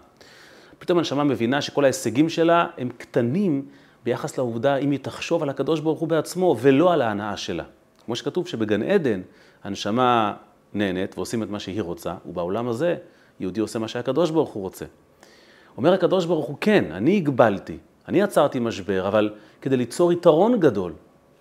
פתאום 0.79 0.97
הנשמה 0.97 1.23
מבינה 1.23 1.61
שכל 1.61 1.83
ההישגים 1.83 2.29
שלה 2.29 2.67
הם 2.77 2.89
קטנים 2.97 3.65
ביחס 4.03 4.37
לעובדה 4.37 4.75
אם 4.75 4.91
היא 4.91 4.99
תחשוב 4.99 5.43
על 5.43 5.49
הקדוש 5.49 5.79
ברוך 5.79 5.99
הוא 5.99 6.09
בעצמו 6.09 6.55
ולא 6.61 6.93
על 6.93 7.01
ההנאה 7.01 7.37
שלה. 7.37 7.63
כמו 8.05 8.15
שכתוב 8.15 8.47
שבגן 8.47 8.83
עדן 8.83 9.21
הנשמה 9.63 10.33
נהנית 10.73 11.17
ועושים 11.17 11.43
את 11.43 11.49
מה 11.49 11.59
שהיא 11.59 11.81
רוצה, 11.81 12.13
ובעולם 12.25 12.67
הזה 12.67 12.95
יהודי 13.39 13.59
עושה 13.59 13.79
מה 13.79 13.87
שהקדוש 13.87 14.31
ברוך 14.31 14.49
הוא 14.49 14.63
רוצה. 14.63 14.85
אומר 15.77 15.93
הקדוש 15.93 16.25
ברוך 16.25 16.45
הוא, 16.45 16.57
כן, 16.61 16.91
אני 16.91 17.17
הגבלתי, 17.17 17.77
אני 18.07 18.21
עצרתי 18.21 18.59
משבר, 18.59 19.07
אבל 19.07 19.33
כדי 19.61 19.77
ליצור 19.77 20.11
יתרון 20.11 20.59
גדול. 20.59 20.93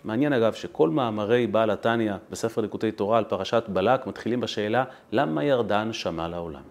מעניין 0.05 0.33
אגב 0.33 0.53
שכל 0.53 0.91
מאמרי 0.91 1.47
בעל 1.47 1.71
התניא 1.71 2.13
בספר 2.31 2.61
ליקוטי 2.61 2.93
תורה 2.93 3.19
על 3.19 3.25
פרשת 3.25 3.63
בלק 3.69 4.07
מתחילים 4.07 4.41
בשאלה 4.41 4.85
למה 5.13 5.45
ירדן 5.45 5.93
שמע 5.93 6.29
לעולם. 6.29 6.63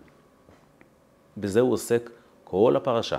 בזה 1.37 1.59
הוא 1.59 1.73
עוסק 1.73 2.09
כל 2.43 2.73
הפרשה. 2.75 3.17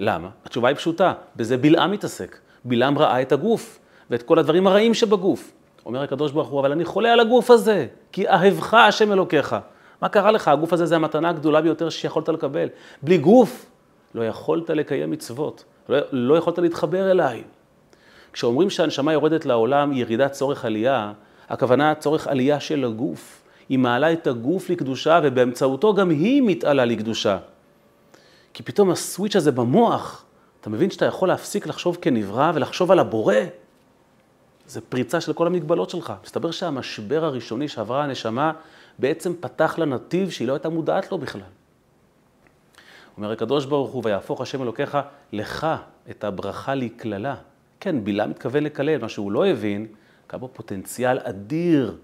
למה? 0.00 0.28
התשובה 0.44 0.68
היא 0.68 0.76
פשוטה, 0.76 1.12
בזה 1.36 1.56
בלעם 1.56 1.90
מתעסק. 1.90 2.38
בלעם 2.64 2.98
ראה 2.98 3.22
את 3.22 3.32
הגוף 3.32 3.78
ואת 4.10 4.22
כל 4.22 4.38
הדברים 4.38 4.66
הרעים 4.66 4.94
שבגוף. 4.94 5.52
אומר 5.86 6.02
הקדוש 6.02 6.32
ברוך 6.32 6.48
הוא, 6.48 6.60
אבל 6.60 6.72
אני 6.72 6.84
חולה 6.84 7.12
על 7.12 7.20
הגוף 7.20 7.50
הזה, 7.50 7.86
כי 8.12 8.28
אהבך 8.28 8.74
השם 8.74 9.12
אלוקיך. 9.12 9.56
מה 10.02 10.08
קרה 10.08 10.30
לך? 10.30 10.48
הגוף 10.48 10.72
הזה 10.72 10.86
זה 10.86 10.96
המתנה 10.96 11.28
הגדולה 11.28 11.60
ביותר 11.60 11.90
שיכולת 11.90 12.28
לקבל. 12.28 12.68
בלי 13.02 13.18
גוף 13.18 13.66
לא 14.14 14.22
יכולת 14.22 14.70
לקיים 14.70 15.10
מצוות, 15.10 15.64
לא, 15.88 15.98
לא 16.12 16.34
יכולת 16.38 16.58
להתחבר 16.58 17.10
אליי. 17.10 17.42
כשאומרים 18.32 18.70
שהנשמה 18.70 19.12
יורדת 19.12 19.44
לעולם 19.44 19.92
ירידת 19.92 20.32
צורך 20.32 20.64
עלייה, 20.64 21.12
הכוונה 21.48 21.94
צורך 21.94 22.26
עלייה 22.26 22.60
של 22.60 22.84
הגוף. 22.84 23.42
היא 23.68 23.78
מעלה 23.78 24.12
את 24.12 24.26
הגוף 24.26 24.70
לקדושה 24.70 25.20
ובאמצעותו 25.22 25.94
גם 25.94 26.10
היא 26.10 26.42
מתעלה 26.42 26.84
לקדושה. 26.84 27.38
כי 28.54 28.62
פתאום 28.62 28.90
הסוויץ' 28.90 29.36
הזה 29.36 29.52
במוח, 29.52 30.24
אתה 30.60 30.70
מבין 30.70 30.90
שאתה 30.90 31.06
יכול 31.06 31.28
להפסיק 31.28 31.66
לחשוב 31.66 31.98
כנברא 32.00 32.52
ולחשוב 32.54 32.90
על 32.90 32.98
הבורא? 32.98 33.34
זה 34.70 34.80
פריצה 34.80 35.20
של 35.20 35.32
כל 35.32 35.46
המגבלות 35.46 35.90
שלך. 35.90 36.12
מסתבר 36.24 36.50
שהמשבר 36.50 37.24
הראשוני 37.24 37.68
שעברה 37.68 38.04
הנשמה 38.04 38.52
בעצם 38.98 39.32
פתח 39.40 39.78
לה 39.78 39.84
נתיב 39.84 40.30
שהיא 40.30 40.48
לא 40.48 40.52
הייתה 40.52 40.68
מודעת 40.68 41.12
לו 41.12 41.18
בכלל. 41.18 41.40
אומר 43.16 43.32
הקדוש 43.32 43.66
ברוך 43.66 43.90
הוא, 43.90 44.02
ויהפוך 44.04 44.40
השם 44.40 44.62
אלוקיך 44.62 44.98
לך 45.32 45.66
את 46.10 46.24
הברכה 46.24 46.74
לקללה. 46.74 47.34
כן, 47.80 48.04
בילה 48.04 48.26
מתכוון 48.26 48.64
לקלל, 48.64 48.98
מה 48.98 49.08
שהוא 49.08 49.32
לא 49.32 49.46
הבין, 49.46 49.86
כמה 50.28 50.48
פוטנציאל 50.48 51.18
אדיר 51.22 51.96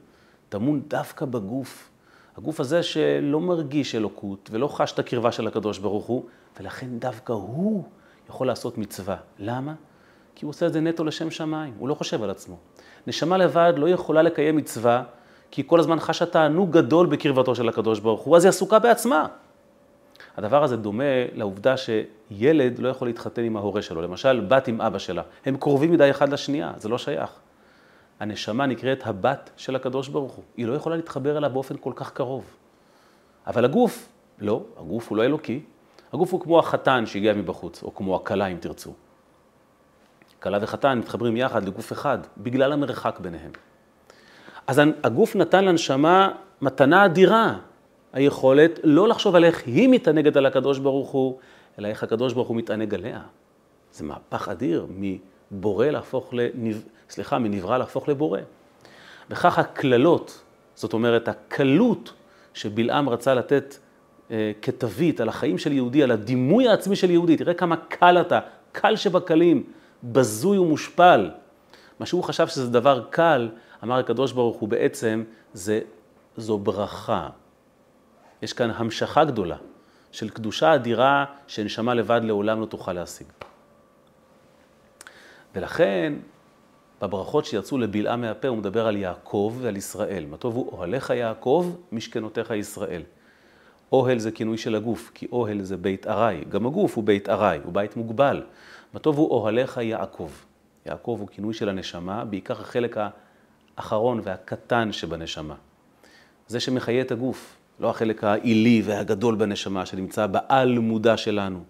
טמון 0.48 0.82
דווקא 0.88 1.26
בגוף. 1.26 1.90
הגוף 2.36 2.60
הזה 2.60 2.82
שלא 2.82 3.40
מרגיש 3.40 3.94
אלוקות 3.94 4.48
ולא 4.52 4.68
חש 4.68 4.92
את 4.92 4.98
הקרבה 4.98 5.32
של 5.32 5.46
הקדוש 5.46 5.78
ברוך 5.78 6.06
הוא, 6.06 6.24
ולכן 6.60 6.98
דווקא 6.98 7.32
הוא 7.32 7.84
יכול 8.28 8.46
לעשות 8.46 8.78
מצווה. 8.78 9.16
למה? 9.38 9.74
כי 10.36 10.44
הוא 10.44 10.50
עושה 10.50 10.66
את 10.66 10.72
זה 10.72 10.80
נטו 10.80 11.04
לשם 11.04 11.30
שמיים, 11.30 11.74
הוא 11.78 11.88
לא 11.88 11.94
חושב 11.94 12.22
על 12.22 12.30
עצמו. 12.30 12.56
נשמה 13.06 13.36
לבד 13.36 13.72
לא 13.76 13.88
יכולה 13.88 14.22
לקיים 14.22 14.56
מצווה, 14.56 15.02
כי 15.50 15.60
היא 15.60 15.68
כל 15.68 15.80
הזמן 15.80 16.00
חשה 16.00 16.26
תענוג 16.26 16.70
גדול 16.70 17.06
בקרבתו 17.06 17.54
של 17.54 17.68
הקדוש 17.68 18.00
ברוך 18.00 18.20
הוא, 18.20 18.36
אז 18.36 18.44
היא 18.44 18.48
עסוקה 18.48 18.78
בעצמה. 18.78 19.26
הדבר 20.36 20.64
הזה 20.64 20.76
דומה 20.76 21.04
לעובדה 21.32 21.74
שילד 21.76 22.78
לא 22.78 22.88
יכול 22.88 23.08
להתחתן 23.08 23.44
עם 23.44 23.56
ההורה 23.56 23.82
שלו, 23.82 24.02
למשל 24.02 24.40
בת 24.48 24.68
עם 24.68 24.80
אבא 24.80 24.98
שלה, 24.98 25.22
הם 25.46 25.56
קרובים 25.56 25.92
מדי 25.92 26.10
אחד 26.10 26.28
לשנייה, 26.32 26.72
זה 26.76 26.88
לא 26.88 26.98
שייך. 26.98 27.30
הנשמה 28.20 28.66
נקראת 28.66 29.06
הבת 29.06 29.50
של 29.56 29.76
הקדוש 29.76 30.08
ברוך 30.08 30.32
הוא, 30.32 30.44
היא 30.56 30.66
לא 30.66 30.74
יכולה 30.74 30.96
להתחבר 30.96 31.38
אליו 31.38 31.50
באופן 31.50 31.74
כל 31.80 31.92
כך 31.96 32.12
קרוב. 32.12 32.44
אבל 33.46 33.64
הגוף, 33.64 34.08
לא, 34.38 34.62
הגוף 34.78 35.08
הוא 35.08 35.16
לא 35.16 35.24
אלוקי, 35.24 35.60
הגוף 36.12 36.32
הוא 36.32 36.40
כמו 36.40 36.58
החתן 36.58 37.06
שהגיע 37.06 37.34
מבחוץ, 37.34 37.82
או 37.82 37.94
כמו 37.94 38.16
הכלה 38.16 38.46
אם 38.46 38.56
תרצו. 38.60 38.92
כלה 40.42 40.58
וחתן 40.60 40.98
מתחברים 40.98 41.36
יחד 41.36 41.64
לגוף 41.64 41.92
אחד, 41.92 42.18
בגלל 42.38 42.72
המרחק 42.72 43.18
ביניהם. 43.20 43.50
אז 44.66 44.82
הגוף 45.04 45.36
נתן 45.36 45.64
לנשמה 45.64 46.28
מתנה 46.62 47.04
אדירה, 47.04 47.58
היכולת 48.12 48.78
לא 48.84 49.08
לחשוב 49.08 49.34
על 49.34 49.44
איך 49.44 49.62
היא 49.66 49.88
מתענגת 49.88 50.36
על 50.36 50.46
הקדוש 50.46 50.78
ברוך 50.78 51.10
הוא, 51.10 51.38
אלא 51.78 51.88
איך 51.88 52.02
הקדוש 52.02 52.32
ברוך 52.32 52.48
הוא 52.48 52.56
מתענג 52.56 52.94
עליה. 52.94 53.20
זה 53.92 54.04
מהפך 54.04 54.48
אדיר 54.48 54.86
מבורא 54.90 55.86
להפוך 55.86 56.34
לנב... 56.34 56.82
סליחה, 57.10 57.38
מנברא 57.38 57.78
להפוך 57.78 58.08
לבורא. 58.08 58.40
וכך 59.30 59.58
הקללות, 59.58 60.42
זאת 60.74 60.92
אומרת, 60.92 61.28
הקלות 61.28 62.12
שבלעם 62.54 63.08
רצה 63.08 63.34
לתת 63.34 63.76
אה, 64.30 64.52
כתווית 64.62 65.20
על 65.20 65.28
החיים 65.28 65.58
של 65.58 65.72
יהודי, 65.72 66.02
על 66.02 66.10
הדימוי 66.10 66.68
העצמי 66.68 66.96
של 66.96 67.10
יהודי, 67.10 67.36
תראה 67.36 67.54
כמה 67.54 67.76
קל 67.76 68.20
אתה, 68.20 68.40
קל 68.72 68.96
שבקלים, 68.96 69.62
בזוי 70.04 70.58
ומושפל. 70.58 71.30
מה 72.00 72.06
שהוא 72.06 72.24
חשב 72.24 72.48
שזה 72.48 72.70
דבר 72.70 73.04
קל, 73.10 73.48
אמר 73.84 73.98
הקדוש 73.98 74.32
ברוך 74.32 74.56
הוא 74.56 74.68
בעצם, 74.68 75.24
זה, 75.52 75.80
זו 76.36 76.58
ברכה. 76.58 77.28
יש 78.42 78.52
כאן 78.52 78.70
המשכה 78.70 79.24
גדולה 79.24 79.56
של 80.12 80.28
קדושה 80.30 80.74
אדירה 80.74 81.24
שנשמה 81.46 81.94
לבד 81.94 82.20
לעולם 82.24 82.60
לא 82.60 82.66
תוכל 82.66 82.92
להשיג. 82.92 83.26
ולכן, 85.54 86.12
בברכות 87.02 87.44
שיצאו 87.44 87.78
לבלעה 87.78 88.16
מהפה, 88.16 88.48
הוא 88.48 88.56
מדבר 88.56 88.86
על 88.86 88.96
יעקב 88.96 89.56
ועל 89.60 89.76
ישראל. 89.76 90.26
מה 90.26 90.36
טוב 90.36 90.56
הוא 90.56 90.72
אוהליך 90.72 91.10
יעקב, 91.10 91.76
משכנותיך 91.92 92.50
ישראל. 92.50 93.02
אוהל 93.92 94.18
זה 94.18 94.30
כינוי 94.30 94.58
של 94.58 94.74
הגוף, 94.74 95.10
כי 95.14 95.26
אוהל 95.32 95.62
זה 95.62 95.76
בית 95.76 96.06
ארעי. 96.06 96.44
גם 96.48 96.66
הגוף 96.66 96.96
הוא 96.96 97.04
בית 97.04 97.28
ארעי, 97.28 97.58
הוא 97.64 97.72
בית 97.72 97.96
מוגבל. 97.96 98.42
מה 98.94 99.00
טוב 99.00 99.18
הוא 99.18 99.30
אוהליך 99.30 99.76
יעקב. 99.82 100.30
יעקב 100.86 101.16
הוא 101.20 101.28
כינוי 101.28 101.54
של 101.54 101.68
הנשמה, 101.68 102.24
בעיקר 102.24 102.60
החלק 102.60 102.96
האחרון 103.76 104.20
והקטן 104.22 104.92
שבנשמה. 104.92 105.54
זה 106.48 106.60
שמחיה 106.60 107.00
את 107.00 107.12
הגוף, 107.12 107.56
לא 107.80 107.90
החלק 107.90 108.24
העילי 108.24 108.82
והגדול 108.84 109.34
בנשמה 109.34 109.86
שנמצא 109.86 110.26
בעל 110.26 110.78
מודע 110.78 111.16
שלנו. 111.16 111.60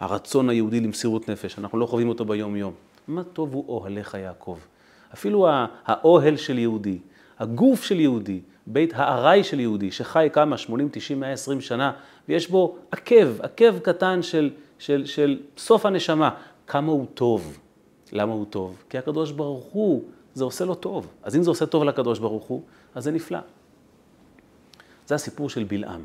הרצון 0.00 0.50
היהודי 0.50 0.80
למסירות 0.80 1.28
נפש, 1.28 1.58
אנחנו 1.58 1.78
לא 1.78 1.86
חווים 1.86 2.08
אותו 2.08 2.24
ביום-יום. 2.24 2.72
מה 3.08 3.24
טוב 3.24 3.54
הוא 3.54 3.64
אוהליך 3.68 4.14
יעקב. 4.14 4.58
אפילו 5.14 5.48
האוהל 5.86 6.36
של 6.36 6.58
יהודי, 6.58 6.98
הגוף 7.38 7.82
של 7.82 8.00
יהודי, 8.00 8.40
בית 8.66 8.92
הארעי 8.94 9.44
של 9.44 9.60
יהודי, 9.60 9.90
שחי 9.90 10.28
כמה, 10.32 10.58
80, 10.58 10.88
90, 10.92 11.20
120 11.20 11.60
שנה, 11.60 11.92
ויש 12.28 12.50
בו 12.50 12.76
עקב, 12.90 13.40
עקב 13.40 13.78
קטן 13.78 14.22
של, 14.22 14.50
של, 14.78 15.06
של 15.06 15.40
סוף 15.58 15.86
הנשמה, 15.86 16.30
כמה 16.66 16.92
הוא 16.92 17.06
טוב. 17.14 17.58
למה 18.12 18.32
הוא 18.32 18.46
טוב? 18.50 18.82
כי 18.88 18.98
הקדוש 18.98 19.32
ברוך 19.32 19.64
הוא, 19.64 20.04
זה 20.34 20.44
עושה 20.44 20.64
לו 20.64 20.74
טוב. 20.74 21.06
אז 21.22 21.36
אם 21.36 21.42
זה 21.42 21.50
עושה 21.50 21.66
טוב 21.66 21.84
לקדוש 21.84 22.18
ברוך 22.18 22.44
הוא, 22.44 22.62
אז 22.94 23.04
זה 23.04 23.10
נפלא. 23.10 23.38
זה 25.06 25.14
הסיפור 25.14 25.50
של 25.50 25.64
בלעם. 25.64 26.04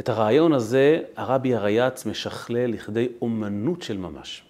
את 0.00 0.08
הרעיון 0.08 0.52
הזה 0.52 1.00
הרבי 1.16 1.54
הרייץ 1.54 2.06
משכלל 2.06 2.70
לכדי 2.70 3.08
אומנות 3.22 3.82
של 3.82 3.96
ממש. 3.96 4.44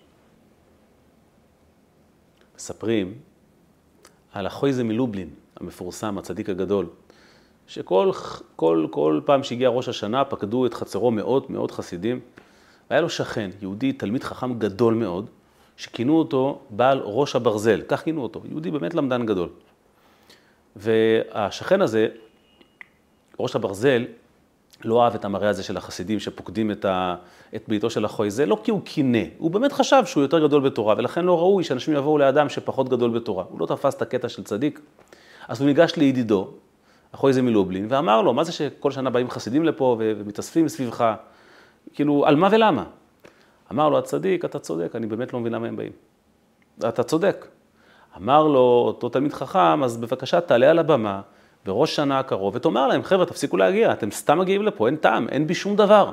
מספרים 2.57 3.15
על 4.35 4.47
החויזה 4.47 4.85
מלובלין, 4.85 5.29
המפורסם, 5.61 6.19
הצדיק 6.19 6.49
הגדול, 6.49 6.87
שכל 7.67 8.11
כל, 8.57 8.87
כל 8.91 9.21
פעם 9.25 9.43
שהגיע 9.43 9.69
ראש 9.69 9.89
השנה 9.89 10.25
פקדו 10.25 10.67
את 10.67 10.75
חצרו 10.75 11.11
מאות 11.11 11.51
מאות 11.51 11.71
חסידים. 11.71 12.21
והיה 12.91 13.01
לו 13.01 13.09
שכן, 13.09 13.51
יהודי, 13.63 13.93
תלמיד 13.93 14.25
חכם 14.25 14.59
גדול 14.59 14.95
מאוד, 14.95 15.31
שכינו 15.77 16.19
אותו 16.19 16.61
בעל 16.71 17.01
ראש 17.05 17.37
הברזל, 17.37 17.83
כך 17.89 18.05
כינו 18.05 18.23
אותו, 18.23 18.41
יהודי 18.51 18.71
באמת 18.71 18.95
למדן 18.95 19.27
גדול. 19.27 19.49
והשכן 20.77 21.81
הזה, 21.83 22.09
ראש 23.41 23.57
הברזל, 23.57 24.05
לא 24.85 25.05
אהב 25.05 25.15
את 25.15 25.25
המראה 25.25 25.49
הזה 25.49 25.63
של 25.63 25.77
החסידים 25.77 26.21
שפוקדים 26.21 26.71
את, 26.71 26.85
ה, 26.85 27.15
את 27.55 27.65
ביתו 27.69 27.91
של 27.91 28.05
החויזה, 28.05 28.47
לא 28.47 28.59
כי 28.65 28.71
הוא 28.71 28.81
קינא, 28.85 29.23
הוא 29.39 29.51
באמת 29.51 29.73
חשב 29.73 30.03
שהוא 30.07 30.23
יותר 30.23 30.47
גדול 30.47 30.63
בתורה, 30.63 30.95
ולכן 30.99 31.25
לא 31.25 31.39
ראוי 31.39 31.65
שאנשים 31.65 31.95
יבואו 31.95 32.19
לאדם 32.19 32.49
שפחות 32.49 32.89
גדול 32.89 33.11
בתורה. 33.11 33.45
הוא 33.49 33.61
לא 33.61 33.67
תפס 33.67 33.95
את 33.95 34.03
הקטע 34.03 34.29
של 34.29 34.45
צדיק. 34.45 34.81
אז 35.49 35.61
הוא 35.61 35.67
ניגש 35.67 35.97
לידידו, 35.97 36.51
החויזה 37.13 37.43
מלובלין, 37.43 37.87
ואמר 37.89 38.23
לו, 38.23 38.35
מה 38.35 38.45
זה 38.45 38.53
שכל 38.53 38.91
שנה 38.91 39.11
באים 39.11 39.31
חסידים 39.31 39.65
לפה 39.65 39.97
ומתאספים 39.99 40.69
סביבך? 40.69 41.15
כאילו, 41.95 42.27
על 42.27 42.37
מה 42.37 42.49
ולמה? 42.53 42.85
אמר 43.73 43.89
לו 43.89 43.99
הצדיק, 43.99 44.45
אתה 44.45 44.59
צודק, 44.59 44.97
אני 44.97 45.07
באמת 45.07 45.33
לא 45.33 45.41
מבין 45.41 45.53
למה 45.53 45.67
הם 45.67 45.77
באים. 45.77 45.93
אתה 46.89 47.03
צודק. 47.03 47.47
אמר 48.17 48.47
לו 48.47 48.85
אותו 48.87 49.09
תלמיד 49.09 49.33
חכם, 49.33 49.85
אז 49.85 49.97
בבקשה 49.97 50.41
תעלה 50.41 50.71
על 50.71 50.79
הבמה 50.79 51.21
בראש 51.65 51.97
שנה 51.97 52.19
הקרוב 52.19 52.55
ותאמר 52.57 52.87
להם, 52.87 53.03
חבר'ה, 53.03 53.27
תפסיקו 53.27 53.57
להגיע, 53.57 53.93
אתם 53.93 54.11
סתם 54.11 54.39
מגיעים 54.39 54.63
לפה, 54.63 54.87
אין 54.87 54.97
טעם, 54.97 55.29
אין 55.29 55.47
בי 55.47 55.55
שום 55.55 55.77
דבר. 55.77 56.13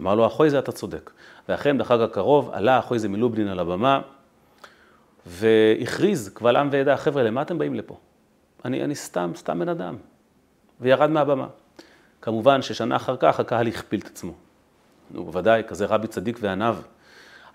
אמר 0.00 0.14
לו, 0.14 0.26
אחוי 0.26 0.50
זה 0.50 0.58
אתה 0.58 0.72
צודק. 0.72 1.10
ואכן 1.48 1.78
בחג 1.78 2.00
הקרוב 2.00 2.50
עלה 2.52 2.78
אחוי 2.78 2.98
זה 2.98 3.08
מלובלין 3.08 3.48
על 3.48 3.58
הבמה 3.58 4.00
והכריז 5.26 6.28
קבל 6.34 6.56
עם 6.56 6.68
ועדה, 6.72 6.96
חבר'ה, 6.96 7.22
למה 7.22 7.42
אתם 7.42 7.58
באים 7.58 7.74
לפה? 7.74 7.96
אני, 8.64 8.84
אני 8.84 8.94
סתם, 8.94 9.32
סתם 9.34 9.58
בן 9.58 9.68
אדם. 9.68 9.96
וירד 10.80 11.10
מהבמה. 11.10 11.46
כמובן 12.22 12.62
ששנה 12.62 12.96
אחר 12.96 13.16
כך 13.16 13.40
הקהל 13.40 13.66
הכפיל 13.66 14.00
את 14.00 14.06
עצמו. 14.06 14.32
נו, 15.10 15.24
בוודאי, 15.24 15.62
כזה 15.68 15.86
רבי 15.86 16.06
צדיק 16.06 16.38
ועניו. 16.40 16.76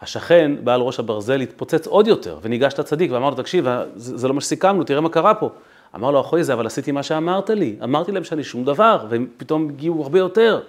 השכן, 0.01 0.51
בעל 0.63 0.81
ראש 0.81 0.99
הברזל, 0.99 1.41
התפוצץ 1.41 1.87
עוד 1.87 2.07
יותר, 2.07 2.39
וניגש 2.41 2.79
לצדיק 2.79 3.11
ואמר 3.11 3.29
לו, 3.29 3.35
תקשיב, 3.35 3.65
זה, 3.95 4.17
זה 4.17 4.27
לא 4.27 4.33
מה 4.33 4.41
שסיכמנו, 4.41 4.83
תראה 4.83 5.01
מה 5.01 5.09
קרה 5.09 5.33
פה. 5.33 5.49
אמר 5.95 6.11
לו, 6.11 6.21
אחוי 6.21 6.43
זה, 6.43 6.53
אבל 6.53 6.65
עשיתי 6.67 6.91
מה 6.91 7.03
שאמרת 7.03 7.49
לי. 7.49 7.75
אמרתי 7.83 8.11
להם 8.11 8.23
שאני 8.23 8.43
שום 8.43 8.65
דבר, 8.65 9.05
והם 9.09 9.27
פתאום 9.37 9.69
הגיעו 9.69 10.03
הרבה 10.03 10.19
יותר. 10.19 10.61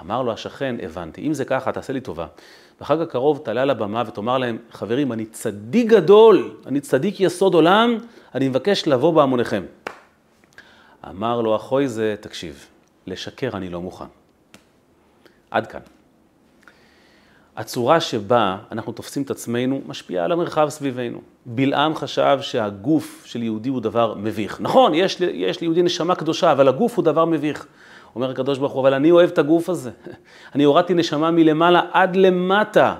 אמר 0.00 0.22
לו 0.22 0.32
השכן, 0.32 0.76
הבנתי, 0.82 1.26
אם 1.26 1.34
זה 1.34 1.44
ככה, 1.44 1.72
תעשה 1.72 1.92
לי 1.92 2.00
טובה. 2.00 2.26
בחג 2.80 3.00
הקרוב 3.00 3.40
תעלה 3.44 3.62
על 3.62 3.70
הבמה 3.70 4.02
ותאמר 4.06 4.38
להם, 4.38 4.58
חברים, 4.70 5.12
אני 5.12 5.26
צדיק 5.26 5.86
גדול, 5.86 6.56
אני 6.66 6.80
צדיק 6.80 7.20
יסוד 7.20 7.54
עולם, 7.54 7.98
אני 8.34 8.48
מבקש 8.48 8.86
לבוא 8.86 9.12
בהמוניכם. 9.12 9.62
אמר 11.08 11.40
לו 11.40 11.56
אחוי 11.56 11.88
זה, 11.88 12.14
תקשיב, 12.20 12.66
לשקר 13.06 13.50
אני 13.54 13.68
לא 13.68 13.80
מוכן. 13.80 14.04
עד 15.50 15.66
כאן. 15.66 15.80
הצורה 17.56 18.00
שבה 18.00 18.58
אנחנו 18.72 18.92
תופסים 18.92 19.22
את 19.22 19.30
עצמנו 19.30 19.80
משפיעה 19.86 20.24
על 20.24 20.32
המרחב 20.32 20.68
סביבנו. 20.68 21.20
בלעם 21.46 21.94
חשב 21.94 22.38
שהגוף 22.40 23.22
של 23.26 23.42
יהודי 23.42 23.68
הוא 23.68 23.80
דבר 23.80 24.14
מביך. 24.16 24.60
נכון, 24.60 24.94
יש, 24.94 25.20
יש 25.20 25.60
ליהודי 25.60 25.82
נשמה 25.82 26.14
קדושה, 26.14 26.52
אבל 26.52 26.68
הגוף 26.68 26.96
הוא 26.96 27.04
דבר 27.04 27.24
מביך. 27.24 27.66
אומר 28.14 28.30
הקדוש 28.30 28.58
ברוך 28.58 28.72
הוא, 28.72 28.80
אבל 28.80 28.94
אני 28.94 29.10
אוהב 29.10 29.30
את 29.30 29.38
הגוף 29.38 29.68
הזה. 29.68 29.90
אני 30.54 30.64
הורדתי 30.64 30.94
נשמה 30.94 31.30
מלמעלה 31.30 31.82
עד 31.92 32.16
למטה, 32.16 32.94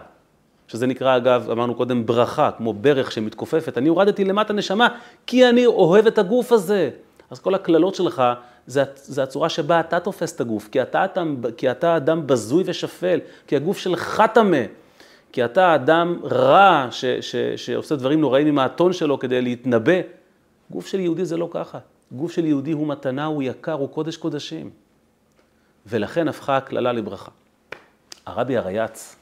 שזה 0.69 0.87
נקרא 0.87 1.17
אגב, 1.17 1.51
אמרנו 1.51 1.75
קודם 1.75 2.07
ברכה, 2.07 2.51
כמו 2.59 2.73
ברך 2.73 3.13
שמתכופפת. 3.13 3.79
אני 3.79 3.89
הורדתי 3.89 4.25
למטה 4.25 4.53
נשמה 4.53 4.89
כי 5.27 5.49
אני 5.49 5.67
אוהב 5.67 6.07
את 6.07 6.19
הגוף 6.19 6.53
הזה. 6.53 6.91
אז 7.31 7.39
כל 7.39 7.55
הקללות 7.55 7.95
שלך 7.95 8.23
זה, 8.67 8.85
זה 8.95 9.23
הצורה 9.23 9.49
שבה 9.49 9.81
אתה 9.81 10.01
תופס 10.01 10.35
את 10.35 10.41
הגוף, 10.41 10.69
כי 10.73 10.83
אתה, 10.83 11.05
כי 11.57 11.71
אתה 11.71 11.97
אדם 11.97 12.27
בזוי 12.27 12.63
ושפל, 12.67 13.19
כי 13.47 13.57
הגוף 13.57 13.79
שלך 13.79 14.23
טמא, 14.35 14.59
כי 15.33 15.45
אתה 15.45 15.75
אדם 15.75 16.19
רע 16.25 16.89
ש, 16.91 17.05
ש, 17.05 17.37
שעושה 17.37 17.97
דברים 17.97 18.21
נוראים 18.21 18.47
עם 18.47 18.59
האתון 18.59 18.93
שלו 18.93 19.19
כדי 19.19 19.43
להתנבא. 19.43 20.01
גוף 20.71 20.87
של 20.87 21.01
יהודי 21.01 21.25
זה 21.25 21.37
לא 21.37 21.49
ככה. 21.51 21.79
גוף 22.13 22.33
של 22.33 22.45
יהודי 22.45 22.73
הוא 22.73 22.87
מתנה, 22.87 23.25
הוא 23.25 23.43
יקר, 23.43 23.73
הוא 23.73 23.89
קודש 23.89 24.17
קודשים. 24.17 24.71
ולכן 25.87 26.29
הפכה 26.29 26.57
הקללה 26.57 26.93
לברכה. 26.93 27.31
הרבי 28.27 28.57
הרייץ, 28.57 29.17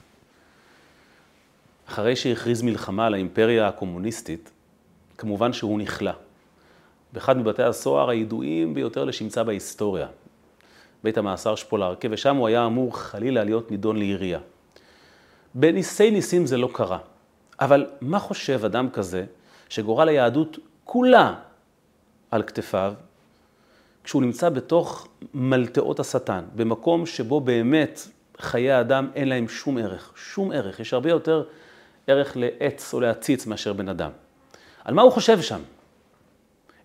אחרי 1.89 2.17
שהכריז 2.17 2.63
מלחמה 2.63 3.07
על 3.07 3.15
האימפריה 3.15 3.69
הקומוניסטית, 3.69 4.51
כמובן 5.19 5.53
שהוא 5.53 5.79
נכלא. 5.79 6.13
באחד 7.13 7.39
מבתי 7.39 7.63
הסוהר 7.63 8.11
הידועים 8.11 8.75
ביותר 8.75 9.05
לשמצה 9.05 9.45
בהיסטוריה, 9.45 10.07
בית 11.05 11.19
המאסר 11.19 11.55
שפולרקה, 11.55 12.09
ושם 12.11 12.37
הוא 12.37 12.49
היה 12.49 12.67
אמור 12.67 12.99
חלילה 12.99 13.45
להיות 13.45 13.71
נידון 13.71 13.97
לעירייה. 13.97 14.41
בניסי 15.55 16.11
ניסים 16.11 16.47
זה 16.47 16.57
לא 16.57 16.69
קרה, 16.73 16.99
אבל 17.61 17.87
מה 18.01 18.19
חושב 18.19 18.65
אדם 18.65 18.91
כזה 18.91 19.25
שגורל 19.69 20.09
היהדות 20.09 20.59
כולה 20.85 21.35
על 22.31 22.43
כתפיו, 22.43 22.95
כשהוא 24.05 24.23
נמצא 24.23 24.49
בתוך 24.49 25.09
מלטעות 25.35 26.01
השטן, 26.01 26.45
במקום 26.55 27.07
שבו 27.07 27.41
באמת 27.41 28.01
חיי 28.39 28.71
האדם 28.71 29.11
אין 29.15 29.29
להם 29.29 29.49
שום 29.49 29.79
ערך, 29.79 30.13
שום 30.17 30.53
ערך, 30.53 30.81
יש 30.81 30.95
הרבה 30.95 31.11
יותר 31.11 31.45
ערך 32.07 32.37
לעץ 32.37 32.95
או 32.95 33.01
להציץ 33.01 33.47
מאשר 33.47 33.73
בן 33.73 33.89
אדם. 33.89 34.11
על 34.85 34.95
מה 34.95 35.03
הוא 35.03 35.13
חושב 35.13 35.41
שם? 35.41 35.61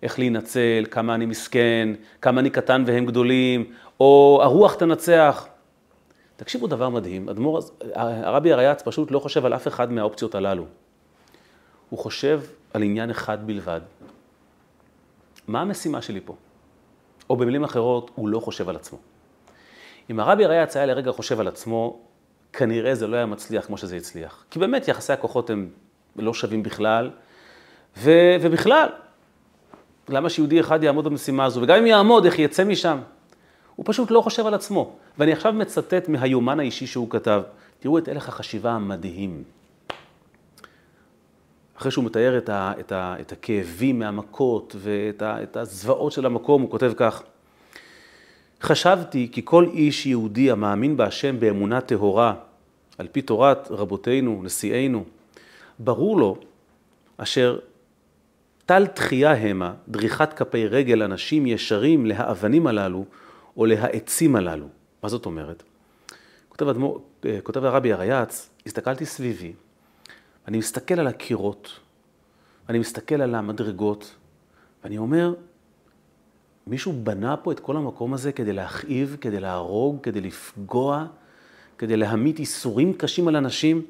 איך 0.02 0.18
להינצל, 0.18 0.84
כמה 0.90 1.14
אני 1.14 1.26
מסכן, 1.26 1.88
כמה 2.22 2.40
אני 2.40 2.50
קטן 2.50 2.84
והם 2.86 3.06
גדולים, 3.06 3.72
או 4.00 4.40
הרוח 4.42 4.74
תנצח. 4.74 5.48
תקשיבו 6.36 6.66
דבר 6.66 6.88
מדהים, 6.88 7.28
אדמו"ר, 7.28 7.60
הרבי 7.94 8.52
הרייץ 8.52 8.82
פשוט 8.82 9.10
לא 9.10 9.18
חושב 9.18 9.46
על 9.46 9.54
אף 9.54 9.68
אחד 9.68 9.92
מהאופציות 9.92 10.34
הללו. 10.34 10.64
הוא 11.90 11.98
חושב 11.98 12.40
על 12.74 12.82
עניין 12.82 13.10
אחד 13.10 13.46
בלבד. 13.46 13.80
מה 15.48 15.60
המשימה 15.60 16.02
שלי 16.02 16.20
פה? 16.24 16.34
או 17.30 17.36
במילים 17.36 17.64
אחרות, 17.64 18.10
הוא 18.14 18.28
לא 18.28 18.40
חושב 18.40 18.68
על 18.68 18.76
עצמו. 18.76 18.98
אם 20.10 20.20
הרבי 20.20 20.44
הרייץ 20.44 20.76
היה 20.76 20.86
לרגע 20.86 21.12
חושב 21.12 21.40
על 21.40 21.48
עצמו, 21.48 22.00
כנראה 22.52 22.94
זה 22.94 23.06
לא 23.06 23.16
היה 23.16 23.26
מצליח 23.26 23.66
כמו 23.66 23.78
שזה 23.78 23.96
הצליח. 23.96 24.44
כי 24.50 24.58
באמת 24.58 24.88
יחסי 24.88 25.12
הכוחות 25.12 25.50
הם 25.50 25.68
לא 26.16 26.34
שווים 26.34 26.62
בכלל, 26.62 27.10
ו, 27.96 28.10
ובכלל, 28.40 28.88
למה 30.08 30.30
שיהודי 30.30 30.60
אחד 30.60 30.82
יעמוד 30.82 31.04
במשימה 31.04 31.44
הזו? 31.44 31.60
וגם 31.62 31.78
אם 31.78 31.86
יעמוד, 31.86 32.24
איך 32.24 32.38
יצא 32.38 32.64
משם? 32.64 32.98
הוא 33.76 33.84
פשוט 33.88 34.10
לא 34.10 34.20
חושב 34.20 34.46
על 34.46 34.54
עצמו. 34.54 34.92
ואני 35.18 35.32
עכשיו 35.32 35.52
מצטט 35.52 36.08
מהיומן 36.08 36.60
האישי 36.60 36.86
שהוא 36.86 37.10
כתב. 37.10 37.42
תראו 37.80 37.98
את 37.98 38.08
הלך 38.08 38.28
החשיבה 38.28 38.72
המדהים. 38.72 39.44
אחרי 41.78 41.90
שהוא 41.90 42.04
מתאר 42.04 42.38
את, 42.38 42.48
ה, 42.48 42.72
את, 42.80 42.92
ה, 42.92 43.16
את 43.20 43.32
הכאבים 43.32 43.98
מהמכות 43.98 44.76
ואת 44.78 45.22
ה, 45.22 45.42
את 45.42 45.56
הזוועות 45.56 46.12
של 46.12 46.26
המקום, 46.26 46.62
הוא 46.62 46.70
כותב 46.70 46.92
כך: 46.96 47.22
חשבתי 48.62 49.28
כי 49.32 49.42
כל 49.44 49.66
איש 49.72 50.06
יהודי 50.06 50.50
המאמין 50.50 50.96
בהשם 50.96 51.40
באמונה 51.40 51.80
טהורה, 51.80 52.34
על 52.98 53.06
פי 53.12 53.22
תורת 53.22 53.68
רבותינו, 53.70 54.40
נשיאינו, 54.44 55.04
ברור 55.78 56.18
לו 56.18 56.36
אשר 57.16 57.58
טל 58.66 58.86
תחייה 58.86 59.32
המה, 59.32 59.74
דריכת 59.88 60.32
כפי 60.32 60.66
רגל 60.66 61.02
אנשים 61.02 61.46
ישרים 61.46 62.06
להאבנים 62.06 62.66
הללו 62.66 63.04
או 63.56 63.66
להעצים 63.66 64.36
הללו. 64.36 64.66
מה 65.02 65.08
זאת 65.08 65.26
אומרת? 65.26 65.62
כותב, 66.48 66.68
אדמו, 66.68 66.98
אה, 67.24 67.38
כותב 67.42 67.64
הרבי 67.64 67.92
הרייץ, 67.92 68.50
הסתכלתי 68.66 69.06
סביבי, 69.06 69.52
אני 70.48 70.58
מסתכל 70.58 71.00
על 71.00 71.06
הקירות, 71.06 71.80
אני 72.68 72.78
מסתכל 72.78 73.22
על 73.22 73.34
המדרגות, 73.34 74.14
ואני 74.84 74.98
אומר, 74.98 75.34
מישהו 76.66 76.92
בנה 76.92 77.36
פה 77.36 77.52
את 77.52 77.60
כל 77.60 77.76
המקום 77.76 78.14
הזה 78.14 78.32
כדי 78.32 78.52
להכאיב, 78.52 79.16
כדי 79.20 79.40
להרוג, 79.40 79.98
כדי 80.02 80.20
לפגוע, 80.20 81.06
כדי 81.78 81.96
להמית 81.96 82.38
איסורים 82.38 82.92
קשים 82.92 83.28
על 83.28 83.36
אנשים. 83.36 83.82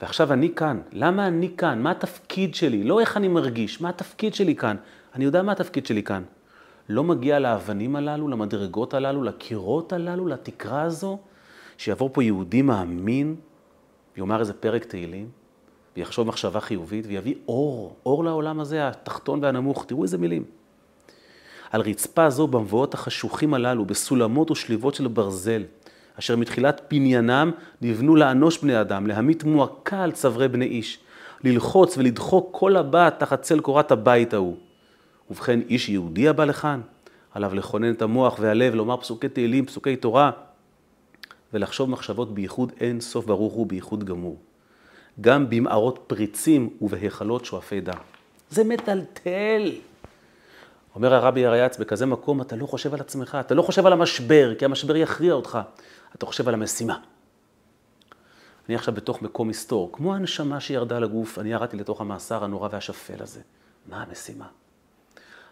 ועכשיו 0.00 0.32
אני 0.32 0.54
כאן. 0.54 0.80
למה 0.92 1.26
אני 1.26 1.56
כאן? 1.56 1.82
מה 1.82 1.90
התפקיד 1.90 2.54
שלי? 2.54 2.84
לא 2.84 3.00
איך 3.00 3.16
אני 3.16 3.28
מרגיש, 3.28 3.80
מה 3.80 3.88
התפקיד 3.88 4.34
שלי 4.34 4.56
כאן? 4.56 4.76
אני 5.14 5.24
יודע 5.24 5.42
מה 5.42 5.52
התפקיד 5.52 5.86
שלי 5.86 6.02
כאן. 6.02 6.22
לא 6.90 7.04
מגיע 7.04 7.38
לאבנים 7.38 7.96
הללו, 7.96 8.28
למדרגות 8.28 8.94
הללו, 8.94 9.22
לקירות 9.22 9.92
הללו, 9.92 10.26
לתקרה 10.26 10.82
הזו, 10.82 11.18
שיעבור 11.78 12.10
פה 12.12 12.22
יהודי 12.22 12.62
מאמין, 12.62 13.36
ויאמר 14.16 14.40
איזה 14.40 14.52
פרק 14.52 14.84
תהילים, 14.84 15.28
ויחשוב 15.96 16.26
מחשבה 16.26 16.60
חיובית, 16.60 17.04
ויביא 17.08 17.34
אור, 17.48 17.96
אור 18.06 18.24
לעולם 18.24 18.60
הזה, 18.60 18.88
התחתון 18.88 19.38
והנמוך. 19.42 19.84
תראו 19.84 20.02
איזה 20.02 20.18
מילים. 20.18 20.44
על 21.70 21.80
רצפה 21.80 22.30
זו, 22.30 22.46
במבואות 22.46 22.94
החשוכים 22.94 23.54
הללו, 23.54 23.84
בסולמות 23.84 24.50
ושליבות 24.50 24.94
של 24.94 25.08
ברזל, 25.08 25.62
אשר 26.18 26.36
מתחילת 26.36 26.80
בניינם 26.90 27.50
נבנו 27.82 28.16
לאנוש 28.16 28.58
בני 28.58 28.80
אדם, 28.80 29.06
להמית 29.06 29.44
מועקה 29.44 30.02
על 30.02 30.12
צווארי 30.12 30.48
בני 30.48 30.64
איש, 30.64 30.98
ללחוץ 31.44 31.98
ולדחוק 31.98 32.48
כל 32.50 32.76
הבת 32.76 33.14
תחת 33.18 33.42
צל 33.42 33.60
קורת 33.60 33.90
הבית 33.90 34.34
ההוא. 34.34 34.56
ובכן, 35.30 35.60
איש 35.60 35.88
יהודי 35.88 36.28
הבא 36.28 36.44
לכאן, 36.44 36.80
עליו 37.34 37.54
לכונן 37.54 37.92
את 37.92 38.02
המוח 38.02 38.36
והלב, 38.40 38.74
לומר 38.74 38.96
פסוקי 38.96 39.28
תהילים, 39.28 39.66
פסוקי 39.66 39.96
תורה, 39.96 40.30
ולחשוב 41.52 41.90
מחשבות 41.90 42.34
בייחוד 42.34 42.72
אין 42.80 43.00
סוף 43.00 43.26
ברוך 43.26 43.52
הוא 43.52 43.66
בייחוד 43.66 44.04
גמור. 44.04 44.36
גם 45.20 45.50
במערות 45.50 46.04
פריצים 46.06 46.70
ובהיכלות 46.80 47.44
שואפי 47.44 47.80
דם. 47.80 47.98
זה 48.50 48.64
מטלטל. 48.64 49.72
אומר 50.94 51.14
הרבי 51.14 51.46
הריאץ, 51.46 51.78
בכזה 51.78 52.06
מקום 52.06 52.40
אתה 52.40 52.56
לא 52.56 52.66
חושב 52.66 52.94
על 52.94 53.00
עצמך, 53.00 53.38
אתה 53.40 53.54
לא 53.54 53.62
חושב 53.62 53.86
על 53.86 53.92
המשבר, 53.92 54.54
כי 54.58 54.64
המשבר 54.64 54.96
יכריע 54.96 55.32
אותך, 55.32 55.58
אתה 56.14 56.26
חושב 56.26 56.48
על 56.48 56.54
המשימה. 56.54 56.98
אני 58.68 58.74
עכשיו 58.74 58.94
בתוך 58.94 59.22
מקום 59.22 59.48
מסתור, 59.48 59.90
כמו 59.92 60.14
הנשמה 60.14 60.60
שירדה 60.60 60.98
לגוף, 60.98 61.38
אני 61.38 61.52
ירדתי 61.52 61.76
לתוך 61.76 62.00
המאסר 62.00 62.44
הנורא 62.44 62.68
והשפל 62.72 63.22
הזה. 63.22 63.40
מה 63.86 64.02
המשימה? 64.02 64.46